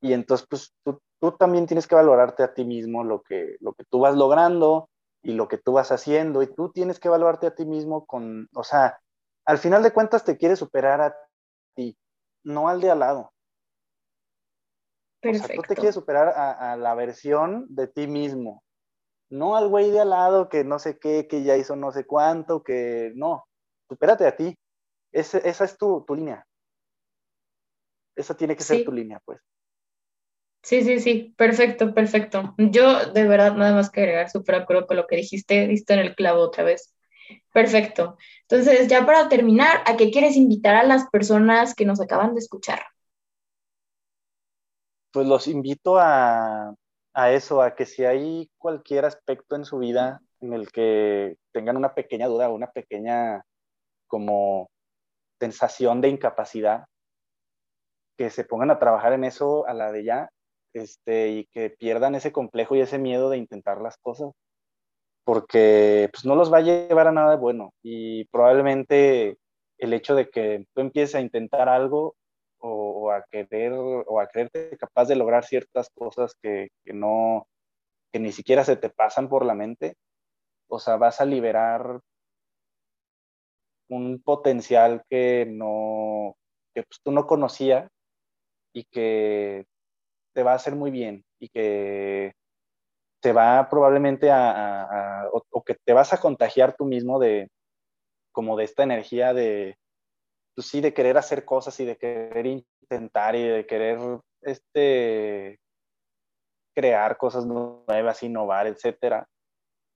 Y 0.00 0.12
entonces, 0.12 0.46
pues 0.48 0.72
tú, 0.84 1.00
tú 1.20 1.32
también 1.32 1.66
tienes 1.66 1.86
que 1.86 1.94
valorarte 1.94 2.42
a 2.42 2.54
ti 2.54 2.64
mismo 2.64 3.04
lo 3.04 3.22
que, 3.22 3.56
lo 3.60 3.72
que 3.74 3.84
tú 3.84 4.00
vas 4.00 4.16
logrando 4.16 4.90
y 5.22 5.34
lo 5.34 5.46
que 5.46 5.58
tú 5.58 5.72
vas 5.72 5.92
haciendo, 5.92 6.42
y 6.42 6.52
tú 6.52 6.70
tienes 6.72 6.98
que 6.98 7.08
valorarte 7.08 7.46
a 7.46 7.54
ti 7.54 7.64
mismo 7.64 8.04
con, 8.06 8.48
o 8.54 8.64
sea, 8.64 8.98
al 9.44 9.58
final 9.58 9.82
de 9.84 9.92
cuentas 9.92 10.24
te 10.24 10.36
quieres 10.36 10.58
superar 10.58 11.00
a 11.00 11.16
ti, 11.76 11.96
no 12.44 12.68
al 12.68 12.80
de 12.80 12.90
al 12.90 13.00
lado. 13.00 13.32
Perfecto. 15.20 15.44
O 15.44 15.46
sea, 15.46 15.56
tú 15.56 15.62
te 15.62 15.74
quieres 15.74 15.94
superar 15.94 16.28
a, 16.28 16.72
a, 16.72 16.76
la 16.76 16.94
versión 16.94 17.66
de 17.68 17.86
ti 17.86 18.06
mismo, 18.06 18.64
no 19.30 19.56
al 19.56 19.68
güey 19.68 19.90
de 19.90 20.00
al 20.00 20.10
lado 20.10 20.48
que 20.48 20.64
no 20.64 20.78
sé 20.78 20.98
qué, 20.98 21.26
que 21.28 21.42
ya 21.42 21.56
hizo 21.56 21.76
no 21.76 21.92
sé 21.92 22.04
cuánto, 22.04 22.62
que 22.62 23.12
no, 23.14 23.44
supérate 23.88 24.26
a 24.26 24.36
ti. 24.36 24.56
Esa 25.12 25.64
es 25.64 25.76
tu, 25.76 26.04
tu 26.06 26.14
línea. 26.14 26.46
Esa 28.16 28.36
tiene 28.36 28.56
que 28.56 28.62
sí. 28.62 28.76
ser 28.76 28.84
tu 28.84 28.92
línea, 28.92 29.20
pues. 29.24 29.40
Sí, 30.62 30.82
sí, 30.82 31.00
sí, 31.00 31.34
perfecto, 31.36 31.92
perfecto. 31.92 32.54
Yo 32.56 33.12
de 33.12 33.26
verdad 33.26 33.56
nada 33.56 33.74
más 33.74 33.90
que 33.90 34.00
agregar, 34.00 34.30
súper 34.30 34.54
acuerdo 34.54 34.86
con 34.86 34.96
lo 34.96 35.06
que 35.06 35.16
dijiste, 35.16 35.66
diste 35.66 35.94
en 35.94 36.00
el 36.00 36.14
clavo 36.14 36.40
otra 36.40 36.62
vez. 36.62 36.94
Perfecto. 37.52 38.16
Entonces, 38.48 38.88
ya 38.88 39.04
para 39.04 39.28
terminar, 39.28 39.82
¿a 39.86 39.96
qué 39.96 40.10
quieres 40.10 40.36
invitar 40.36 40.74
a 40.74 40.84
las 40.84 41.08
personas 41.10 41.74
que 41.74 41.84
nos 41.84 42.00
acaban 42.00 42.34
de 42.34 42.40
escuchar? 42.40 42.82
Pues 45.12 45.26
los 45.26 45.46
invito 45.46 45.98
a, 45.98 46.74
eso, 47.30 47.60
a 47.60 47.74
que 47.74 47.84
si 47.84 48.04
hay 48.04 48.50
cualquier 48.56 49.04
aspecto 49.04 49.56
en 49.56 49.64
su 49.64 49.78
vida 49.78 50.20
en 50.40 50.54
el 50.54 50.72
que 50.72 51.36
tengan 51.52 51.76
una 51.76 51.94
pequeña 51.94 52.26
duda 52.26 52.48
una 52.48 52.70
pequeña 52.70 53.42
como 54.06 54.70
sensación 55.38 56.00
de 56.00 56.08
incapacidad, 56.08 56.86
que 58.16 58.30
se 58.30 58.44
pongan 58.44 58.70
a 58.70 58.78
trabajar 58.78 59.12
en 59.12 59.24
eso 59.24 59.66
a 59.66 59.74
la 59.74 59.92
de 59.92 60.04
ya 60.04 60.30
este, 60.72 61.28
y 61.30 61.46
que 61.46 61.70
pierdan 61.70 62.14
ese 62.14 62.32
complejo 62.32 62.76
y 62.76 62.80
ese 62.80 62.98
miedo 62.98 63.28
de 63.30 63.38
intentar 63.38 63.80
las 63.80 63.96
cosas, 63.98 64.32
porque 65.24 66.08
pues, 66.12 66.24
no 66.24 66.34
los 66.34 66.52
va 66.52 66.58
a 66.58 66.62
llevar 66.62 67.08
a 67.08 67.12
nada 67.12 67.36
bueno. 67.36 67.72
Y 67.82 68.24
probablemente 68.26 69.38
el 69.78 69.92
hecho 69.92 70.14
de 70.14 70.30
que 70.30 70.66
tú 70.74 70.80
empieces 70.80 71.14
a 71.14 71.20
intentar 71.20 71.68
algo 71.68 72.14
o, 72.58 73.06
o 73.06 73.10
a 73.10 73.24
querer 73.30 73.72
o 73.72 74.20
a 74.20 74.26
creerte 74.28 74.76
capaz 74.78 75.06
de 75.06 75.16
lograr 75.16 75.44
ciertas 75.44 75.90
cosas 75.94 76.34
que, 76.42 76.68
que, 76.84 76.92
no, 76.92 77.46
que 78.12 78.20
ni 78.20 78.32
siquiera 78.32 78.64
se 78.64 78.76
te 78.76 78.90
pasan 78.90 79.28
por 79.28 79.44
la 79.44 79.54
mente, 79.54 79.96
o 80.68 80.78
sea, 80.78 80.96
vas 80.96 81.20
a 81.20 81.24
liberar 81.24 82.00
un 83.88 84.22
potencial 84.22 85.02
que 85.08 85.46
no, 85.48 86.36
que 86.74 86.82
pues, 86.82 87.00
tú 87.02 87.12
no 87.12 87.26
conocías 87.26 87.90
y 88.72 88.84
que 88.84 89.66
te 90.34 90.42
va 90.42 90.52
a 90.52 90.56
hacer 90.56 90.74
muy 90.74 90.90
bien 90.90 91.24
y 91.38 91.48
que 91.48 92.32
te 93.22 93.32
va 93.32 93.68
probablemente 93.70 94.30
a, 94.30 94.50
a, 94.50 95.22
a 95.22 95.28
o, 95.30 95.42
o, 95.50 95.62
que 95.62 95.76
te 95.84 95.92
vas 95.92 96.12
a 96.12 96.20
contagiar 96.20 96.74
tú 96.76 96.84
mismo 96.84 97.18
de 97.18 97.48
como 98.32 98.56
de 98.56 98.64
esta 98.64 98.82
energía 98.82 99.32
de 99.32 99.76
pues 100.54 100.66
sí 100.66 100.80
de 100.80 100.92
querer 100.92 101.16
hacer 101.16 101.44
cosas 101.44 101.78
y 101.80 101.84
de 101.84 101.96
querer 101.96 102.46
intentar 102.46 103.36
y 103.36 103.42
de 103.42 103.66
querer 103.66 103.98
este 104.42 105.60
crear 106.74 107.16
cosas 107.16 107.46
nuevas 107.46 108.22
innovar 108.22 108.66
etcétera 108.66 109.28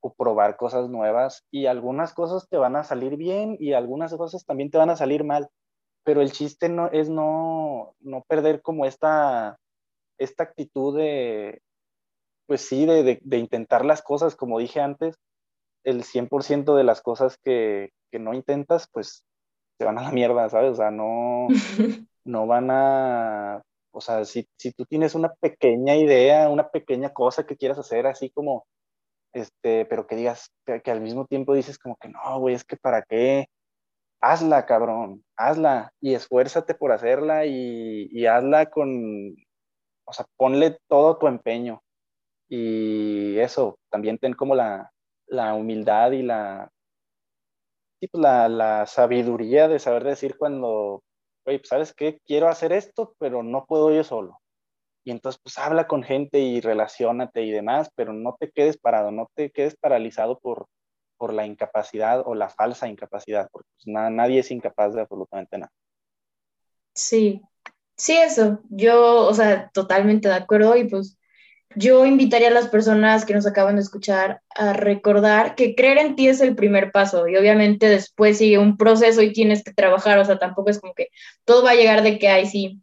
o 0.00 0.14
probar 0.14 0.56
cosas 0.56 0.88
nuevas. 0.88 1.44
Y 1.50 1.66
algunas 1.66 2.12
cosas 2.14 2.48
te 2.48 2.56
van 2.56 2.76
a 2.76 2.84
salir 2.84 3.16
bien 3.16 3.56
y 3.58 3.72
algunas 3.72 4.14
cosas 4.14 4.44
también 4.44 4.70
te 4.70 4.78
van 4.78 4.90
a 4.90 4.96
salir 4.96 5.24
mal. 5.24 5.48
Pero 6.04 6.22
el 6.22 6.32
chiste 6.32 6.68
no 6.68 6.88
es 6.92 7.08
no 7.08 7.94
no 8.00 8.22
perder 8.28 8.62
como 8.62 8.84
esta 8.86 9.58
esta 10.18 10.44
actitud 10.44 10.96
de, 10.96 11.60
pues 12.46 12.62
sí, 12.62 12.86
de, 12.86 13.02
de, 13.02 13.18
de 13.22 13.38
intentar 13.38 13.84
las 13.84 14.02
cosas, 14.02 14.36
como 14.36 14.58
dije 14.58 14.80
antes, 14.80 15.16
el 15.84 16.04
100% 16.04 16.76
de 16.76 16.84
las 16.84 17.00
cosas 17.00 17.38
que, 17.42 17.90
que, 18.10 18.18
no 18.18 18.34
intentas, 18.34 18.88
pues 18.92 19.24
se 19.78 19.84
van 19.84 19.98
a 19.98 20.02
la 20.02 20.12
mierda, 20.12 20.48
¿sabes? 20.50 20.72
O 20.72 20.74
sea, 20.76 20.90
no, 20.90 21.46
no 22.24 22.46
van 22.46 22.70
a, 22.70 23.62
o 23.92 24.00
sea, 24.00 24.24
si, 24.24 24.48
si 24.58 24.72
tú 24.72 24.84
tienes 24.86 25.14
una 25.14 25.32
pequeña 25.34 25.96
idea, 25.96 26.48
una 26.48 26.68
pequeña 26.70 27.12
cosa 27.12 27.46
que 27.46 27.56
quieras 27.56 27.78
hacer, 27.78 28.06
así 28.06 28.30
como, 28.30 28.66
este, 29.32 29.86
pero 29.86 30.06
que 30.06 30.16
digas, 30.16 30.50
que, 30.66 30.82
que 30.82 30.90
al 30.90 31.00
mismo 31.00 31.26
tiempo 31.26 31.54
dices 31.54 31.78
como 31.78 31.96
que 31.96 32.08
no, 32.08 32.40
güey, 32.40 32.54
es 32.54 32.64
que 32.64 32.76
para 32.76 33.02
qué, 33.02 33.48
hazla, 34.20 34.66
cabrón, 34.66 35.24
hazla 35.36 35.92
y 36.00 36.14
esfuérzate 36.14 36.74
por 36.74 36.92
hacerla 36.92 37.46
y, 37.46 38.08
y 38.10 38.26
hazla 38.26 38.66
con, 38.66 39.36
o 40.04 40.12
sea, 40.12 40.26
ponle 40.36 40.78
todo 40.88 41.18
tu 41.18 41.28
empeño. 41.28 41.82
Y 42.48 43.38
eso, 43.38 43.78
también 43.90 44.18
ten 44.18 44.34
como 44.34 44.54
la, 44.54 44.92
la 45.26 45.54
humildad 45.54 46.12
y 46.12 46.22
la, 46.22 46.70
sí, 48.00 48.08
pues 48.08 48.22
la, 48.22 48.48
la, 48.48 48.86
sabiduría 48.86 49.68
de 49.68 49.78
saber 49.78 50.04
decir 50.04 50.36
cuando, 50.38 51.02
oye, 51.44 51.58
pues, 51.58 51.68
¿sabes 51.68 51.94
qué? 51.94 52.20
Quiero 52.24 52.48
hacer 52.48 52.72
esto, 52.72 53.14
pero 53.18 53.42
no 53.42 53.66
puedo 53.66 53.92
yo 53.92 54.04
solo. 54.04 54.40
Y 55.04 55.10
entonces, 55.12 55.40
pues 55.42 55.58
habla 55.58 55.86
con 55.86 56.02
gente 56.02 56.40
y 56.40 56.60
relacionate 56.60 57.42
y 57.44 57.52
demás, 57.52 57.90
pero 57.94 58.12
no 58.12 58.36
te 58.38 58.50
quedes 58.50 58.76
parado, 58.78 59.10
no 59.12 59.30
te 59.34 59.50
quedes 59.50 59.76
paralizado 59.76 60.38
por, 60.40 60.66
por 61.16 61.32
la 61.32 61.46
incapacidad 61.46 62.22
o 62.26 62.34
la 62.34 62.48
falsa 62.48 62.88
incapacidad, 62.88 63.48
porque 63.52 63.68
pues, 63.76 63.86
nadie 63.86 64.40
es 64.40 64.50
incapaz 64.50 64.94
de 64.94 65.02
absolutamente 65.02 65.58
nada. 65.58 65.72
Sí, 66.94 67.42
Sí, 67.96 68.14
eso, 68.16 68.60
yo, 68.68 69.26
o 69.26 69.32
sea, 69.34 69.70
totalmente 69.70 70.28
de 70.28 70.34
acuerdo 70.34 70.76
y 70.76 70.84
pues 70.88 71.18
yo 71.76 72.06
invitaría 72.06 72.48
a 72.48 72.52
las 72.52 72.68
personas 72.68 73.26
que 73.26 73.34
nos 73.34 73.46
acaban 73.46 73.76
de 73.76 73.82
escuchar 73.82 74.40
a 74.54 74.72
recordar 74.72 75.54
que 75.54 75.74
creer 75.74 75.98
en 75.98 76.16
ti 76.16 76.26
es 76.26 76.40
el 76.40 76.56
primer 76.56 76.90
paso 76.90 77.28
y 77.28 77.36
obviamente 77.36 77.86
después 77.88 78.38
sigue 78.38 78.58
un 78.58 78.78
proceso 78.78 79.20
y 79.20 79.32
tienes 79.32 79.62
que 79.62 79.74
trabajar, 79.74 80.18
o 80.18 80.24
sea, 80.24 80.38
tampoco 80.38 80.70
es 80.70 80.80
como 80.80 80.94
que 80.94 81.10
todo 81.44 81.62
va 81.62 81.72
a 81.72 81.74
llegar 81.74 82.02
de 82.02 82.18
que, 82.18 82.28
ay, 82.28 82.46
sí, 82.46 82.80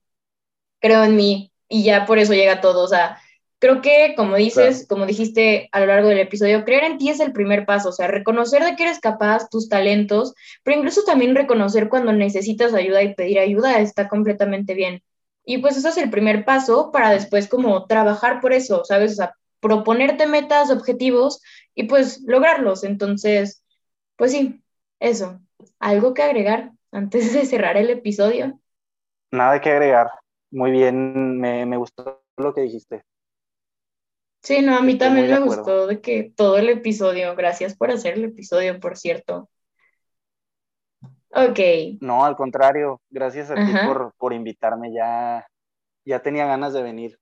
creo 0.79 1.03
en 1.03 1.15
mí 1.15 1.51
y 1.67 1.83
ya 1.83 2.05
por 2.05 2.19
eso 2.19 2.33
llega 2.33 2.61
todo, 2.61 2.83
o 2.83 2.87
sea, 2.87 3.17
creo 3.57 3.81
que 3.81 4.13
como 4.15 4.35
dices, 4.35 4.85
como 4.87 5.07
dijiste 5.07 5.69
a 5.71 5.79
lo 5.79 5.87
largo 5.87 6.09
del 6.09 6.19
episodio, 6.19 6.63
creer 6.63 6.83
en 6.83 6.99
ti 6.99 7.09
es 7.09 7.19
el 7.19 7.33
primer 7.33 7.65
paso, 7.65 7.89
o 7.89 7.93
sea, 7.93 8.07
reconocer 8.07 8.63
de 8.63 8.75
que 8.75 8.83
eres 8.83 8.99
capaz, 8.99 9.49
tus 9.49 9.69
talentos, 9.69 10.35
pero 10.63 10.77
incluso 10.77 11.03
también 11.03 11.33
reconocer 11.33 11.89
cuando 11.89 12.13
necesitas 12.13 12.75
ayuda 12.75 13.01
y 13.01 13.15
pedir 13.15 13.39
ayuda 13.39 13.79
está 13.79 14.07
completamente 14.07 14.75
bien. 14.75 15.01
Y 15.45 15.57
pues 15.59 15.77
eso 15.77 15.89
es 15.89 15.97
el 15.97 16.09
primer 16.09 16.45
paso 16.45 16.91
para 16.91 17.09
después 17.11 17.47
como 17.47 17.85
trabajar 17.85 18.39
por 18.41 18.53
eso, 18.53 18.83
¿sabes? 18.85 19.13
O 19.13 19.15
sea, 19.15 19.35
proponerte 19.59 20.27
metas, 20.27 20.69
objetivos 20.71 21.41
y 21.75 21.83
pues 21.83 22.21
lograrlos. 22.25 22.83
Entonces, 22.83 23.63
pues 24.15 24.31
sí, 24.31 24.61
eso. 24.99 25.39
¿Algo 25.79 26.13
que 26.13 26.23
agregar 26.23 26.71
antes 26.91 27.33
de 27.33 27.45
cerrar 27.45 27.77
el 27.77 27.89
episodio? 27.89 28.59
Nada 29.31 29.59
que 29.59 29.71
agregar. 29.71 30.11
Muy 30.51 30.71
bien, 30.71 31.39
me, 31.39 31.65
me 31.65 31.77
gustó 31.77 32.23
lo 32.37 32.53
que 32.53 32.61
dijiste. 32.61 33.03
Sí, 34.43 34.61
no, 34.61 34.75
a 34.75 34.81
mí 34.81 34.97
también 34.97 35.29
me 35.29 35.39
gustó 35.39 35.87
de 35.87 36.01
que 36.01 36.33
todo 36.35 36.57
el 36.57 36.69
episodio, 36.69 37.33
gracias 37.35 37.75
por 37.75 37.91
hacer 37.91 38.15
el 38.15 38.25
episodio, 38.25 38.77
por 38.79 38.97
cierto. 38.97 39.49
Ok. 41.35 41.59
No, 42.01 42.25
al 42.25 42.35
contrario, 42.35 43.01
gracias 43.09 43.49
a 43.49 43.55
ti 43.55 43.71
por, 43.85 44.13
por 44.17 44.33
invitarme, 44.33 44.93
ya, 44.93 45.45
ya 46.05 46.21
tenía 46.21 46.45
ganas 46.45 46.73
de 46.73 46.83
venir. 46.83 47.19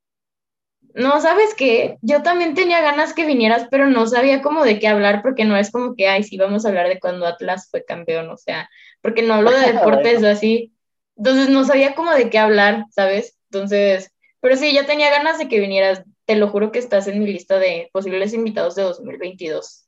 No, 0.93 1.21
¿sabes 1.21 1.53
qué? 1.55 1.97
Yo 2.01 2.21
también 2.21 2.53
tenía 2.53 2.81
ganas 2.81 3.13
que 3.13 3.25
vinieras, 3.25 3.67
pero 3.71 3.87
no 3.87 4.07
sabía 4.07 4.41
cómo 4.41 4.63
de 4.65 4.79
qué 4.79 4.87
hablar, 4.87 5.21
porque 5.21 5.45
no 5.45 5.55
es 5.55 5.71
como 5.71 5.95
que, 5.95 6.07
ay, 6.07 6.23
sí, 6.23 6.37
vamos 6.37 6.65
a 6.65 6.69
hablar 6.69 6.87
de 6.87 6.99
cuando 6.99 7.25
Atlas 7.25 7.69
fue 7.69 7.85
campeón, 7.85 8.29
o 8.29 8.37
sea, 8.37 8.69
porque 9.01 9.21
no 9.21 9.35
hablo 9.35 9.51
de 9.51 9.59
deportes 9.73 10.23
así. 10.23 10.73
Entonces 11.15 11.49
no 11.49 11.63
sabía 11.63 11.95
cómo 11.95 12.11
de 12.11 12.29
qué 12.29 12.39
hablar, 12.39 12.85
¿sabes? 12.89 13.37
Entonces, 13.51 14.11
pero 14.41 14.57
sí, 14.57 14.73
ya 14.73 14.85
tenía 14.85 15.09
ganas 15.11 15.37
de 15.37 15.47
que 15.47 15.59
vinieras. 15.59 16.03
Te 16.25 16.35
lo 16.35 16.49
juro 16.49 16.71
que 16.71 16.79
estás 16.79 17.07
en 17.07 17.19
mi 17.19 17.31
lista 17.31 17.59
de 17.59 17.89
posibles 17.93 18.33
invitados 18.33 18.75
de 18.75 18.83
2022. 18.83 19.87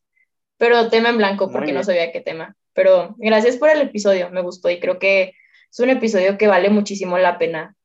Pero 0.58 0.90
tema 0.90 1.10
en 1.10 1.18
blanco, 1.18 1.52
porque 1.52 1.74
no 1.74 1.84
sabía 1.84 2.12
qué 2.12 2.22
tema. 2.22 2.56
Pero 2.74 3.16
gracias 3.18 3.58
por 3.58 3.70
el 3.70 3.82
episodio, 3.82 4.30
me 4.30 4.42
gustó 4.42 4.70
y 4.70 4.80
creo 4.80 5.00
que 5.00 5.34
es 5.72 5.80
un 5.80 5.90
episodio 5.90 6.38
que 6.38 6.48
vale 6.48 6.70
muchísimo 6.70 7.18
la 7.18 7.38
pena. 7.38 7.76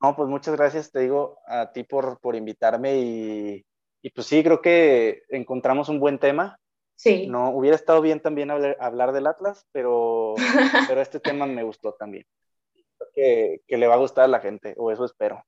No, 0.00 0.14
pues 0.16 0.28
muchas 0.28 0.56
gracias, 0.56 0.90
te 0.90 1.00
digo, 1.00 1.38
a 1.46 1.72
ti 1.72 1.84
por, 1.84 2.20
por 2.20 2.36
invitarme 2.36 2.98
y, 2.98 3.66
y 4.02 4.10
pues 4.10 4.26
sí, 4.26 4.42
creo 4.42 4.60
que 4.60 5.22
encontramos 5.30 5.88
un 5.88 5.98
buen 5.98 6.18
tema. 6.18 6.58
Sí. 6.96 7.26
No, 7.26 7.50
hubiera 7.50 7.76
estado 7.76 8.02
bien 8.02 8.20
también 8.20 8.50
hablar, 8.50 8.76
hablar 8.80 9.12
del 9.12 9.26
Atlas, 9.26 9.66
pero, 9.72 10.34
pero 10.88 11.00
este 11.00 11.20
tema 11.20 11.46
me 11.46 11.62
gustó 11.62 11.94
también. 11.94 12.26
Creo 12.98 13.10
que, 13.14 13.60
que, 13.66 13.78
le 13.78 13.86
va 13.86 13.94
a 13.94 13.98
gustar 13.98 14.24
a 14.24 14.28
la 14.28 14.40
gente, 14.40 14.74
o 14.76 14.90
eso 14.90 15.04
espero. 15.04 15.44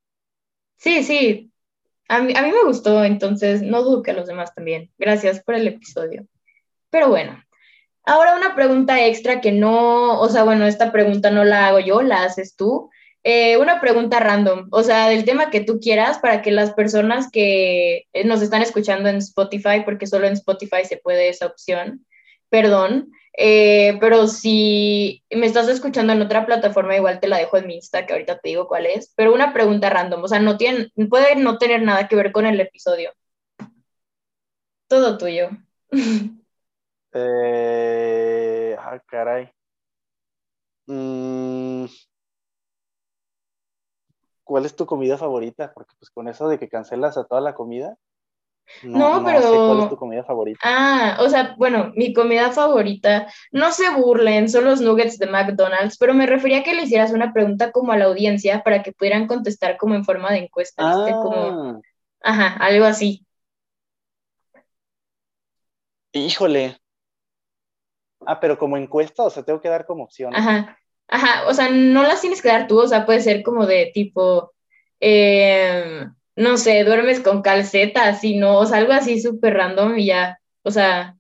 Sí, 0.77 1.05
sí. 1.05 1.53
A 2.09 2.23
mí, 2.23 2.33
a 2.35 2.43
mí 2.43 2.53
me 2.53 2.65
gustó, 2.65 3.05
entonces 3.05 3.63
no 3.63 3.83
dudo 3.83 4.03
que 4.03 4.13
a 4.13 4.15
los 4.15 4.27
demás 4.27 4.55
también. 4.55 4.91
Gracias 4.97 5.43
por 5.43 5.55
el 5.55 5.67
episodio. 5.67 6.27
Pero 6.89 7.09
bueno, 7.09 7.43
Ahora 8.07 8.37
una 8.37 8.55
pregunta 8.55 9.05
extra 9.05 9.41
que 9.41 9.51
no, 9.51 10.21
o 10.21 10.29
sea, 10.29 10.45
bueno, 10.45 10.65
esta 10.67 10.93
pregunta 10.93 11.31
no 11.31 11.45
la 11.45 11.67
hago 11.67 11.81
yo, 11.81 12.03
la 12.03 12.23
haces 12.23 12.55
tú. 12.57 12.89
Eh, 13.25 13.57
una 13.59 13.81
pregunta 13.81 14.21
random, 14.21 14.69
o 14.71 14.83
sea, 14.85 15.09
del 15.09 15.25
tema 15.25 15.51
que 15.51 15.61
tú 15.61 15.81
quieras 15.81 16.21
para 16.21 16.43
que 16.43 16.53
las 16.53 16.73
personas 16.73 17.29
que 17.33 18.07
eh, 18.13 18.25
nos 18.25 18.41
están 18.43 18.63
escuchando 18.63 19.09
en 19.09 19.17
Spotify, 19.17 19.83
porque 19.85 20.07
solo 20.07 20.29
en 20.29 20.35
Spotify 20.35 20.85
se 20.85 20.99
puede 20.99 21.29
esa 21.29 21.47
opción, 21.47 22.07
perdón, 22.49 23.11
eh, 23.37 23.99
pero 24.01 24.29
si 24.29 25.25
me 25.31 25.47
estás 25.47 25.69
escuchando 25.69 26.13
en 26.13 26.23
otra 26.23 26.47
plataforma, 26.47 26.97
igual 26.97 27.19
te 27.19 27.27
la 27.29 27.39
dejo 27.39 27.57
en 27.57 27.67
mi 27.67 27.75
Insta, 27.77 28.07
que 28.07 28.13
ahorita 28.13 28.39
te 28.39 28.51
digo 28.51 28.69
cuál 28.69 28.87
es, 28.87 29.13
pero 29.17 29.35
una 29.35 29.53
pregunta 29.53 29.91
random, 29.91 30.23
o 30.23 30.29
sea, 30.29 30.39
no 30.39 30.57
tiene, 30.57 30.91
puede 31.11 31.35
no 31.35 31.59
tener 31.59 31.83
nada 31.83 32.07
que 32.07 32.15
ver 32.17 32.31
con 32.31 32.47
el 32.47 32.61
episodio. 32.61 33.13
Todo 34.89 35.19
tuyo. 35.19 35.51
Eh, 37.19 38.77
ah, 38.79 39.01
caray. 39.07 39.51
Mm, 40.87 41.87
¿Cuál 44.45 44.67
es 44.67 44.77
tu 44.77 44.85
comida 44.85 45.17
favorita? 45.17 45.73
Porque 45.73 45.95
pues 45.99 46.11
con 46.11 46.29
eso 46.29 46.47
de 46.49 46.59
que 46.59 46.69
cancelas 46.69 47.17
a 47.17 47.25
toda 47.25 47.41
la 47.41 47.55
comida. 47.55 47.97
No, 48.83 49.23
pero. 49.25 49.41
Sé 49.41 49.49
¿Cuál 49.49 49.81
es 49.81 49.89
tu 49.89 49.97
comida 49.97 50.25
favorita? 50.25 50.61
Ah, 50.63 51.17
o 51.21 51.29
sea, 51.31 51.55
bueno, 51.57 51.91
mi 51.97 52.13
comida 52.13 52.53
favorita, 52.53 53.33
no 53.51 53.73
se 53.73 53.89
burlen, 53.95 54.51
son 54.51 54.65
los 54.65 54.83
nuggets 54.83 55.19
de 55.19 55.27
McDonald's, 55.27 55.97
pero 55.97 56.13
me 56.13 56.27
refería 56.27 56.59
a 56.59 56.63
que 56.63 56.75
le 56.75 56.83
hicieras 56.83 57.13
una 57.13 57.33
pregunta 57.33 57.73
como 57.73 57.93
a 57.93 57.97
la 57.97 58.07
audiencia 58.07 58.63
para 58.63 58.83
que 58.83 58.93
pudieran 58.93 59.27
contestar 59.27 59.79
como 59.79 59.95
en 59.95 60.05
forma 60.05 60.31
de 60.33 60.39
encuesta, 60.39 60.85
¿viste? 60.85 61.13
Como, 61.13 61.37
ah. 61.37 61.81
ajá, 62.23 62.57
algo 62.59 62.85
así. 62.85 63.25
Híjole, 66.13 66.77
Ah, 68.27 68.41
pero 68.41 68.59
como 68.59 68.77
encuesta, 68.77 69.23
o 69.23 69.31
sea, 69.31 69.43
tengo 69.43 69.61
que 69.61 69.69
dar 69.69 69.87
como 69.87 70.05
opción. 70.05 70.35
Ajá, 70.35 70.79
ajá, 71.09 71.47
o 71.49 71.55
sea, 71.55 71.69
no 71.71 72.03
las 72.03 72.21
tienes 72.21 72.43
que 72.43 72.49
dar 72.49 72.67
tú, 72.67 72.81
o 72.81 72.89
sea, 72.89 73.07
puede 73.07 73.21
ser 73.21 73.43
como 73.43 73.67
de 73.67 73.91
tipo, 73.95 74.53
em, 75.01 76.13
no 76.35 76.57
sé, 76.57 76.85
duermes 76.85 77.21
con 77.21 77.43
calcetas, 77.43 78.21
no, 78.25 78.59
o 78.59 78.67
sea, 78.67 78.79
algo 78.79 78.93
así 78.93 79.21
súper 79.21 79.55
random 79.55 79.99
y 79.99 80.07
ya, 80.07 80.41
o 80.63 80.71
sea, 80.71 81.17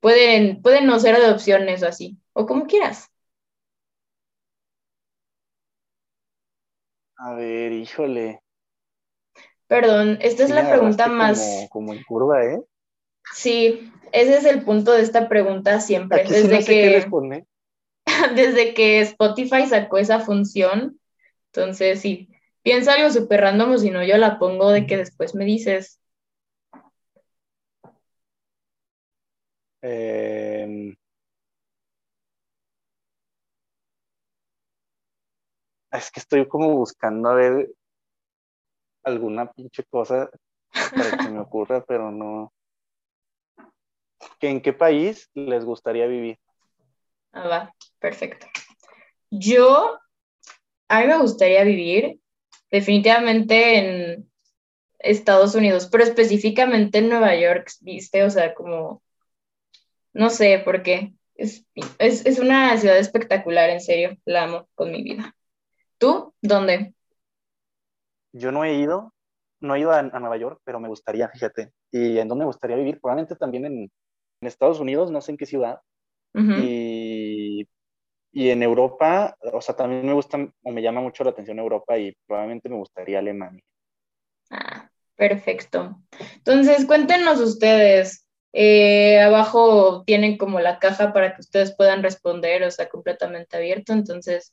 pueden, 0.00 0.62
pueden 0.62 0.86
no 0.86 0.98
ser 1.00 1.18
de 1.18 1.30
opciones 1.30 1.82
o 1.82 1.88
así, 1.88 2.18
o 2.32 2.46
como 2.46 2.66
quieras. 2.66 3.10
A 7.16 7.34
ver, 7.34 7.72
híjole. 7.72 8.40
Perdón, 9.66 10.18
esta 10.20 10.44
es 10.44 10.50
la 10.50 10.68
pregunta 10.68 11.08
más... 11.08 11.38
Como, 11.38 11.68
como 11.70 11.94
en 11.94 12.04
curva, 12.04 12.44
¿eh? 12.44 12.62
Sí, 13.32 13.90
ese 14.14 14.36
es 14.36 14.44
el 14.44 14.62
punto 14.62 14.92
de 14.92 15.02
esta 15.02 15.28
pregunta 15.28 15.80
siempre. 15.80 16.22
desde 16.22 16.64
que, 16.64 17.04
desde 18.36 18.72
que 18.72 19.00
Spotify 19.00 19.66
sacó 19.66 19.98
esa 19.98 20.20
función, 20.20 21.00
entonces 21.46 22.00
sí, 22.00 22.30
piensa 22.62 22.94
algo 22.94 23.10
súper 23.10 23.40
random 23.40 23.72
o 23.72 23.78
si 23.78 23.90
no 23.90 24.04
yo 24.04 24.16
la 24.16 24.38
pongo 24.38 24.70
de 24.70 24.86
que 24.86 24.96
después 24.96 25.34
me 25.34 25.44
dices. 25.44 26.00
Em, 29.82 30.94
es 35.90 36.10
que 36.12 36.20
estoy 36.20 36.46
como 36.46 36.72
buscando 36.76 37.30
a 37.30 37.34
ver 37.34 37.68
alguna 39.02 39.50
pinche 39.50 39.82
cosa 39.84 40.30
para 40.70 41.18
que 41.18 41.28
me 41.30 41.40
ocurra, 41.40 41.84
pero 41.84 42.12
no 42.12 42.52
en 44.40 44.60
qué 44.60 44.72
país 44.72 45.30
les 45.34 45.64
gustaría 45.64 46.06
vivir. 46.06 46.38
Ah, 47.32 47.48
va, 47.48 47.74
perfecto. 47.98 48.46
Yo, 49.30 49.98
a 50.88 51.00
mí 51.00 51.06
me 51.06 51.18
gustaría 51.18 51.64
vivir 51.64 52.20
definitivamente 52.70 53.78
en 53.78 54.30
Estados 54.98 55.54
Unidos, 55.54 55.88
pero 55.90 56.04
específicamente 56.04 56.98
en 56.98 57.08
Nueva 57.08 57.34
York, 57.36 57.70
¿viste? 57.80 58.22
O 58.24 58.30
sea, 58.30 58.54
como, 58.54 59.02
no 60.12 60.30
sé 60.30 60.60
por 60.64 60.82
qué. 60.82 61.14
Es, 61.34 61.66
es, 61.98 62.38
una 62.38 62.76
ciudad 62.76 62.96
espectacular, 62.96 63.68
en 63.68 63.80
serio, 63.80 64.16
la 64.24 64.44
amo 64.44 64.68
con 64.76 64.92
mi 64.92 65.02
vida. 65.02 65.34
¿Tú? 65.98 66.32
¿Dónde? 66.40 66.94
Yo 68.32 68.52
no 68.52 68.64
he 68.64 68.74
ido, 68.74 69.12
no 69.60 69.74
he 69.74 69.80
ido 69.80 69.90
a, 69.90 70.02
Nueva 70.02 70.36
York, 70.36 70.60
pero 70.64 70.78
me 70.78 70.88
gustaría, 70.88 71.28
fíjate. 71.28 71.72
¿Y 71.90 72.18
en 72.18 72.28
dónde 72.28 72.44
me 72.44 72.46
gustaría 72.46 72.76
vivir? 72.76 73.00
Probablemente 73.00 73.34
también 73.34 73.66
en, 73.66 73.92
en 74.44 74.48
Estados 74.48 74.78
Unidos, 74.78 75.10
no 75.10 75.20
sé 75.20 75.32
en 75.32 75.38
qué 75.38 75.46
ciudad, 75.46 75.80
y, 76.34 77.68
y, 78.32 78.50
en 78.50 78.62
Europa, 78.62 79.36
o 79.52 79.60
sea, 79.60 79.76
también 79.76 80.04
me 80.04 80.12
gusta 80.12 80.36
o 80.64 80.70
me 80.72 80.82
llama 80.82 81.00
mucho 81.00 81.22
la 81.22 81.30
atención 81.30 81.60
Europa 81.60 81.96
y 81.96 82.12
probablemente 82.26 82.68
me 82.68 82.76
gustaría 82.76 83.20
Alemania. 83.20 83.62
Ah, 84.50 84.90
perfecto. 85.14 85.96
Entonces, 86.36 86.86
cuéntenos 86.86 87.40
ustedes. 87.40 88.26
Eh, 88.52 89.20
abajo 89.20 90.04
tienen 90.04 90.36
como 90.36 90.60
la 90.60 90.78
caja 90.78 91.12
para 91.12 91.34
que 91.34 91.40
ustedes 91.40 91.74
puedan 91.76 92.02
responder, 92.02 92.64
o 92.64 92.70
sea, 92.70 92.88
completamente 92.88 93.56
abierto. 93.56 93.92
Entonces, 93.92 94.52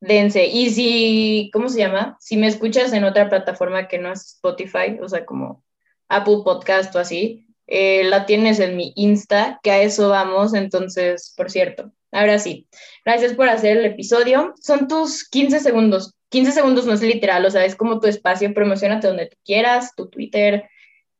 dense. 0.00 0.46
Y 0.46 0.70
si, 0.70 1.50
¿cómo 1.52 1.68
se 1.68 1.78
llama? 1.78 2.16
Si 2.20 2.36
me 2.36 2.48
escuchas 2.48 2.92
en 2.92 3.04
otra 3.04 3.28
plataforma 3.28 3.86
que 3.86 3.98
no 3.98 4.12
es 4.12 4.34
Spotify, 4.34 4.98
o 5.00 5.08
sea, 5.08 5.24
como 5.24 5.64
Apple 6.08 6.38
Podcast 6.44 6.94
o 6.96 6.98
así, 6.98 7.49
eh, 7.70 8.04
la 8.04 8.26
tienes 8.26 8.60
en 8.60 8.76
mi 8.76 8.92
Insta, 8.96 9.58
que 9.62 9.70
a 9.70 9.80
eso 9.80 10.10
vamos, 10.10 10.52
entonces, 10.52 11.32
por 11.36 11.50
cierto. 11.50 11.90
Ahora 12.12 12.38
sí, 12.38 12.68
gracias 13.04 13.32
por 13.32 13.48
hacer 13.48 13.78
el 13.78 13.86
episodio. 13.86 14.52
Son 14.60 14.88
tus 14.88 15.26
15 15.28 15.60
segundos 15.60 16.14
15 16.30 16.52
segundos 16.52 16.86
no 16.86 16.92
es 16.92 17.02
literal, 17.02 17.44
o 17.44 17.50
sea, 17.50 17.64
es 17.64 17.76
como 17.76 18.00
tu 18.00 18.06
espacio, 18.06 18.54
promocionate 18.54 19.08
donde 19.08 19.26
tú 19.26 19.36
quieras, 19.44 19.94
tu 19.96 20.08
Twitter, 20.08 20.68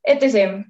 etc. 0.03 0.65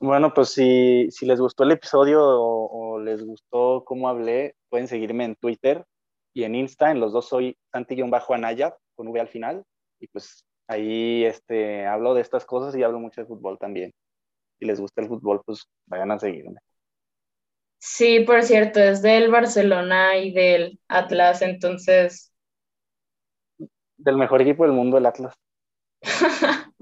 Bueno, 0.00 0.32
pues 0.32 0.50
si, 0.50 1.10
si 1.10 1.26
les 1.26 1.38
gustó 1.38 1.64
el 1.64 1.72
episodio 1.72 2.20
o, 2.22 2.98
les 2.98 3.22
gustó 3.22 3.84
cómo 3.84 4.08
hablé, 4.08 4.54
pueden 4.70 4.88
seguirme 4.88 5.24
en 5.24 5.36
Twitter 5.36 5.84
y 6.32 6.44
en 6.44 6.54
Insta, 6.54 6.90
en 6.90 6.98
los 6.98 7.12
dos 7.12 7.28
soy 7.28 7.56
Santi-Anaya, 7.72 8.74
con 8.94 9.08
V 9.08 9.20
al 9.20 9.28
final, 9.28 9.64
y 10.00 10.08
pues 10.08 10.44
ahí 10.66 11.24
este, 11.24 11.86
hablo 11.86 12.14
de 12.14 12.22
estas 12.22 12.46
cosas 12.46 12.74
y 12.74 12.82
hablo 12.82 12.98
mucho 12.98 13.20
de 13.20 13.26
fútbol 13.26 13.58
también. 13.58 13.92
Si 14.58 14.66
les 14.66 14.80
gusta 14.80 15.02
el 15.02 15.08
fútbol, 15.08 15.42
pues 15.44 15.68
vayan 15.86 16.10
a 16.10 16.18
seguirme. 16.18 16.60
Sí, 17.78 18.20
por 18.20 18.42
cierto, 18.42 18.80
es 18.80 19.02
del 19.02 19.30
Barcelona 19.30 20.16
y 20.16 20.32
del 20.32 20.80
Atlas, 20.88 21.42
entonces. 21.42 22.32
Del 23.96 24.16
mejor 24.16 24.42
equipo 24.42 24.64
del 24.64 24.72
mundo, 24.72 24.98
el 24.98 25.06
Atlas. 25.06 25.34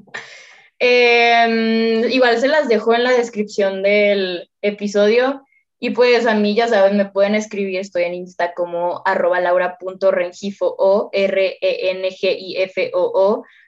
Em, 0.78 2.04
igual 2.10 2.38
se 2.38 2.48
las 2.48 2.68
dejo 2.68 2.94
en 2.94 3.02
la 3.02 3.12
descripción 3.12 3.82
del 3.82 4.50
episodio. 4.60 5.42
Y 5.78 5.90
pues 5.90 6.26
a 6.26 6.34
mí, 6.34 6.54
ya 6.54 6.68
saben, 6.68 6.96
me 6.96 7.04
pueden 7.10 7.34
escribir, 7.34 7.80
estoy 7.80 8.04
en 8.04 8.14
Insta 8.14 8.54
como 8.54 9.02
arroba 9.04 9.40
laura.rengifo 9.40 10.74
o 10.78 11.10
R-E-N-G-I-F-O-O. 11.12 12.14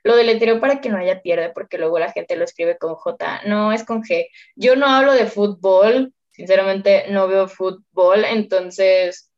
Lo 0.05 0.17
deletreo 0.17 0.59
para 0.61 0.81
que 0.81 0.89
no 0.89 0.97
haya 0.97 1.21
pierde, 1.21 1.51
porque 1.51 1.77
luego 1.77 1.99
la 1.99 2.11
gente 2.13 2.37
lo 2.37 2.45
escribe 2.45 2.79
con 2.79 2.95
J. 2.95 3.43
No, 3.47 3.73
es 3.73 3.85
con 3.85 4.03
G. 4.03 4.29
Yo 4.57 4.75
no 4.77 4.87
hablo 4.87 5.13
de 5.13 5.27
fútbol, 5.27 6.15
sinceramente 6.31 7.11
no 7.11 7.29
veo 7.29 7.47
fútbol, 7.47 8.25
entonces, 8.25 9.31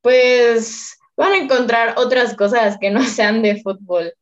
pues 0.00 0.96
van 1.16 1.32
a 1.32 1.38
encontrar 1.38 1.94
otras 1.98 2.36
cosas 2.36 2.78
que 2.78 2.90
no 2.90 3.02
sean 3.04 3.42
de 3.42 3.60
fútbol. 3.60 4.14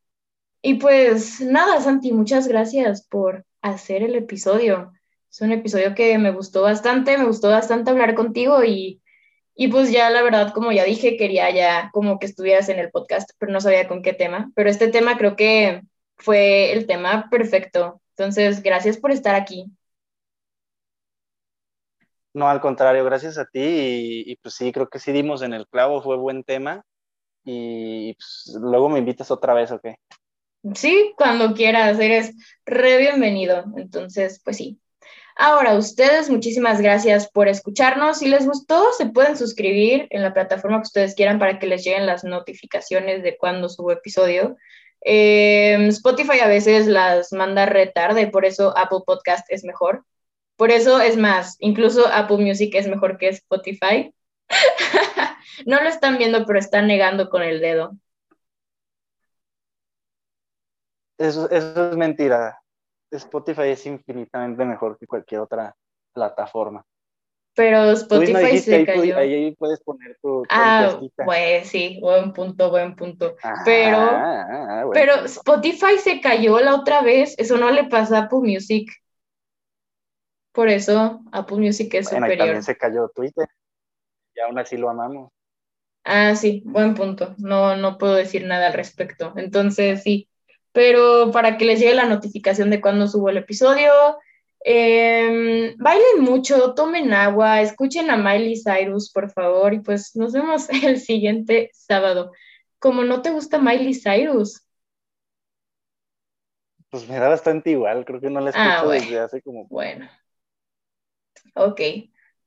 Y 0.62 0.74
pues 0.74 1.40
nada, 1.40 1.80
Santi, 1.80 2.12
muchas 2.12 2.48
gracias 2.48 3.06
por 3.06 3.44
hacer 3.62 4.02
el 4.02 4.14
episodio. 4.14 4.92
Es 5.30 5.40
un 5.42 5.52
episodio 5.52 5.94
que 5.94 6.18
me 6.18 6.32
gustó 6.32 6.62
bastante, 6.62 7.16
me 7.16 7.24
gustó 7.24 7.50
bastante 7.50 7.90
hablar 7.90 8.14
contigo 8.14 8.64
y, 8.64 9.00
y 9.54 9.68
pues 9.68 9.92
ya 9.92 10.10
la 10.10 10.22
verdad, 10.22 10.52
como 10.52 10.72
ya 10.72 10.84
dije, 10.84 11.16
quería 11.16 11.50
ya 11.50 11.90
como 11.92 12.18
que 12.18 12.26
estuvieras 12.26 12.68
en 12.68 12.80
el 12.80 12.90
podcast, 12.90 13.30
pero 13.38 13.52
no 13.52 13.60
sabía 13.60 13.86
con 13.86 14.02
qué 14.02 14.12
tema. 14.12 14.50
Pero 14.56 14.68
este 14.68 14.88
tema 14.88 15.16
creo 15.16 15.36
que 15.36 15.82
fue 16.16 16.72
el 16.72 16.86
tema 16.86 17.28
perfecto. 17.30 18.00
Entonces, 18.16 18.62
gracias 18.62 18.96
por 18.96 19.12
estar 19.12 19.36
aquí. 19.36 19.66
No, 22.32 22.48
al 22.48 22.60
contrario, 22.60 23.04
gracias 23.04 23.38
a 23.38 23.44
ti 23.44 24.24
y, 24.26 24.36
pues 24.36 24.54
sí, 24.54 24.72
creo 24.72 24.88
que 24.88 24.98
sí 24.98 25.12
dimos 25.12 25.42
en 25.42 25.52
el 25.52 25.66
clavo, 25.68 26.02
fue 26.02 26.16
buen 26.16 26.44
tema 26.44 26.84
y 27.44 28.14
pues, 28.14 28.56
luego 28.60 28.88
me 28.88 28.98
invitas 28.98 29.30
otra 29.30 29.54
vez, 29.54 29.70
¿o 29.72 29.80
qué? 29.80 29.96
Sí, 30.74 31.12
cuando 31.16 31.54
quieras, 31.54 31.98
eres 31.98 32.34
re 32.66 32.98
bienvenido. 32.98 33.64
Entonces, 33.76 34.40
pues 34.44 34.58
sí. 34.58 34.80
Ahora, 35.42 35.72
ustedes, 35.74 36.28
muchísimas 36.28 36.82
gracias 36.82 37.30
por 37.30 37.48
escucharnos. 37.48 38.18
Si 38.18 38.28
les 38.28 38.44
gustó, 38.44 38.92
se 38.92 39.06
pueden 39.06 39.38
suscribir 39.38 40.06
en 40.10 40.20
la 40.20 40.34
plataforma 40.34 40.76
que 40.76 40.88
ustedes 40.88 41.14
quieran 41.14 41.38
para 41.38 41.58
que 41.58 41.66
les 41.66 41.82
lleguen 41.82 42.04
las 42.04 42.24
notificaciones 42.24 43.22
de 43.22 43.38
cuando 43.38 43.70
subo 43.70 43.90
episodio. 43.90 44.58
Em, 45.00 45.88
Spotify 45.88 46.40
a 46.40 46.46
veces 46.46 46.86
las 46.86 47.32
manda 47.32 47.64
retarde, 47.64 48.26
por 48.26 48.44
eso 48.44 48.76
Apple 48.76 48.98
Podcast 49.06 49.50
es 49.50 49.64
mejor. 49.64 50.04
Por 50.56 50.70
eso 50.70 51.00
es 51.00 51.16
más, 51.16 51.56
incluso 51.60 52.06
Apple 52.12 52.36
Music 52.36 52.74
es 52.74 52.86
mejor 52.86 53.16
que 53.16 53.28
Spotify. 53.30 54.14
no 55.64 55.82
lo 55.82 55.88
están 55.88 56.18
viendo, 56.18 56.44
pero 56.44 56.58
están 56.58 56.86
negando 56.86 57.30
con 57.30 57.42
el 57.42 57.62
dedo. 57.62 57.92
Eso, 61.16 61.50
eso 61.50 61.92
es 61.92 61.96
mentira. 61.96 62.60
Spotify 63.10 63.68
es 63.68 63.86
infinitamente 63.86 64.64
mejor 64.64 64.98
que 64.98 65.06
cualquier 65.06 65.40
otra 65.40 65.74
plataforma. 66.12 66.84
Pero 67.54 67.90
Spotify 67.90 68.58
se 68.58 68.84
cayó. 68.86 69.18
Ahí, 69.18 69.54
puedes 69.56 69.80
poner 69.80 70.16
tu, 70.22 70.46
Ah, 70.48 70.98
pues 71.24 71.68
sí, 71.68 71.98
buen 72.00 72.32
punto, 72.32 72.70
buen 72.70 72.96
punto. 72.96 73.36
pero, 73.64 73.98
ah, 73.98 74.84
pero 74.92 75.24
Spotify 75.26 75.98
se 75.98 76.20
cayó 76.20 76.60
la 76.60 76.74
otra 76.74 77.02
vez. 77.02 77.34
Eso 77.38 77.58
no 77.58 77.70
le 77.70 77.84
pasa 77.84 78.18
a 78.18 78.22
Apple 78.22 78.40
Music. 78.40 78.90
Por 80.52 80.68
eso 80.68 81.20
Apple 81.32 81.58
Music 81.58 81.92
es 81.94 82.10
bueno, 82.10 82.26
superior. 82.26 82.38
también 82.38 82.62
se 82.62 82.76
cayó 82.76 83.08
Twitter. 83.08 83.46
Y 84.34 84.40
aún 84.40 84.58
así 84.58 84.76
lo 84.78 84.90
amamos. 84.90 85.30
Ah, 86.04 86.34
sí, 86.34 86.62
buen 86.64 86.94
punto. 86.94 87.34
No, 87.38 87.76
no 87.76 87.98
puedo 87.98 88.14
decir 88.14 88.46
nada 88.46 88.68
al 88.68 88.72
respecto. 88.72 89.34
Entonces, 89.36 90.02
sí, 90.02 90.29
pero 90.72 91.30
para 91.32 91.56
que 91.56 91.64
les 91.64 91.80
llegue 91.80 91.94
la 91.94 92.06
notificación 92.06 92.70
de 92.70 92.80
cuando 92.80 93.08
subo 93.08 93.28
el 93.28 93.38
episodio. 93.38 93.92
Em, 94.62 95.74
bailen 95.78 96.20
mucho, 96.20 96.74
tomen 96.74 97.14
agua, 97.14 97.62
escuchen 97.62 98.10
a 98.10 98.16
Miley 98.16 98.60
Cyrus, 98.62 99.10
por 99.10 99.30
favor, 99.30 99.72
y 99.72 99.80
pues 99.80 100.14
nos 100.16 100.32
vemos 100.32 100.68
el 100.84 101.00
siguiente 101.00 101.70
sábado. 101.72 102.32
Como 102.78 103.02
no 103.04 103.22
te 103.22 103.30
gusta 103.30 103.58
Miley 103.58 103.94
Cyrus. 103.94 104.66
Pues 106.90 107.08
me 107.08 107.18
da 107.18 107.28
bastante 107.28 107.70
igual, 107.70 108.04
creo 108.04 108.20
que 108.20 108.30
no 108.30 108.40
la 108.40 108.50
escucho 108.50 108.66
ah, 108.66 108.92
desde 108.92 109.20
hace 109.20 109.42
como... 109.42 109.66
Bueno. 109.68 110.10
Ok. 111.54 111.80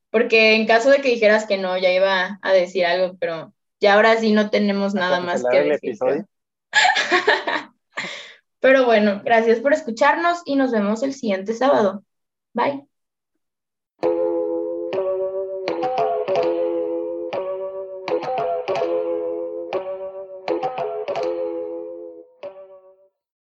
Porque 0.10 0.56
en 0.56 0.68
caso 0.68 0.90
de 0.90 1.02
que 1.02 1.10
dijeras 1.10 1.48
que 1.48 1.58
no, 1.58 1.78
ya 1.78 1.92
iba 1.92 2.40
a 2.42 2.52
decir 2.52 2.86
algo, 2.86 3.18
pero 3.20 3.54
ya 3.80 3.96
ahora 3.96 4.18
sí 4.18 4.32
no 4.34 4.50
tenemos 4.50 4.94
nada 4.94 5.20
más 5.22 5.44
que 5.50 5.64
decir. 5.64 5.90
Episodio? 5.90 6.28
Pero 8.64 8.86
bueno, 8.86 9.22
gracias 9.26 9.60
por 9.60 9.74
escucharnos 9.74 10.42
y 10.46 10.56
nos 10.56 10.72
vemos 10.72 11.04
el 11.04 11.14
siguiente 11.14 11.54
sábado. 11.54 12.06
Bye. 12.54 12.88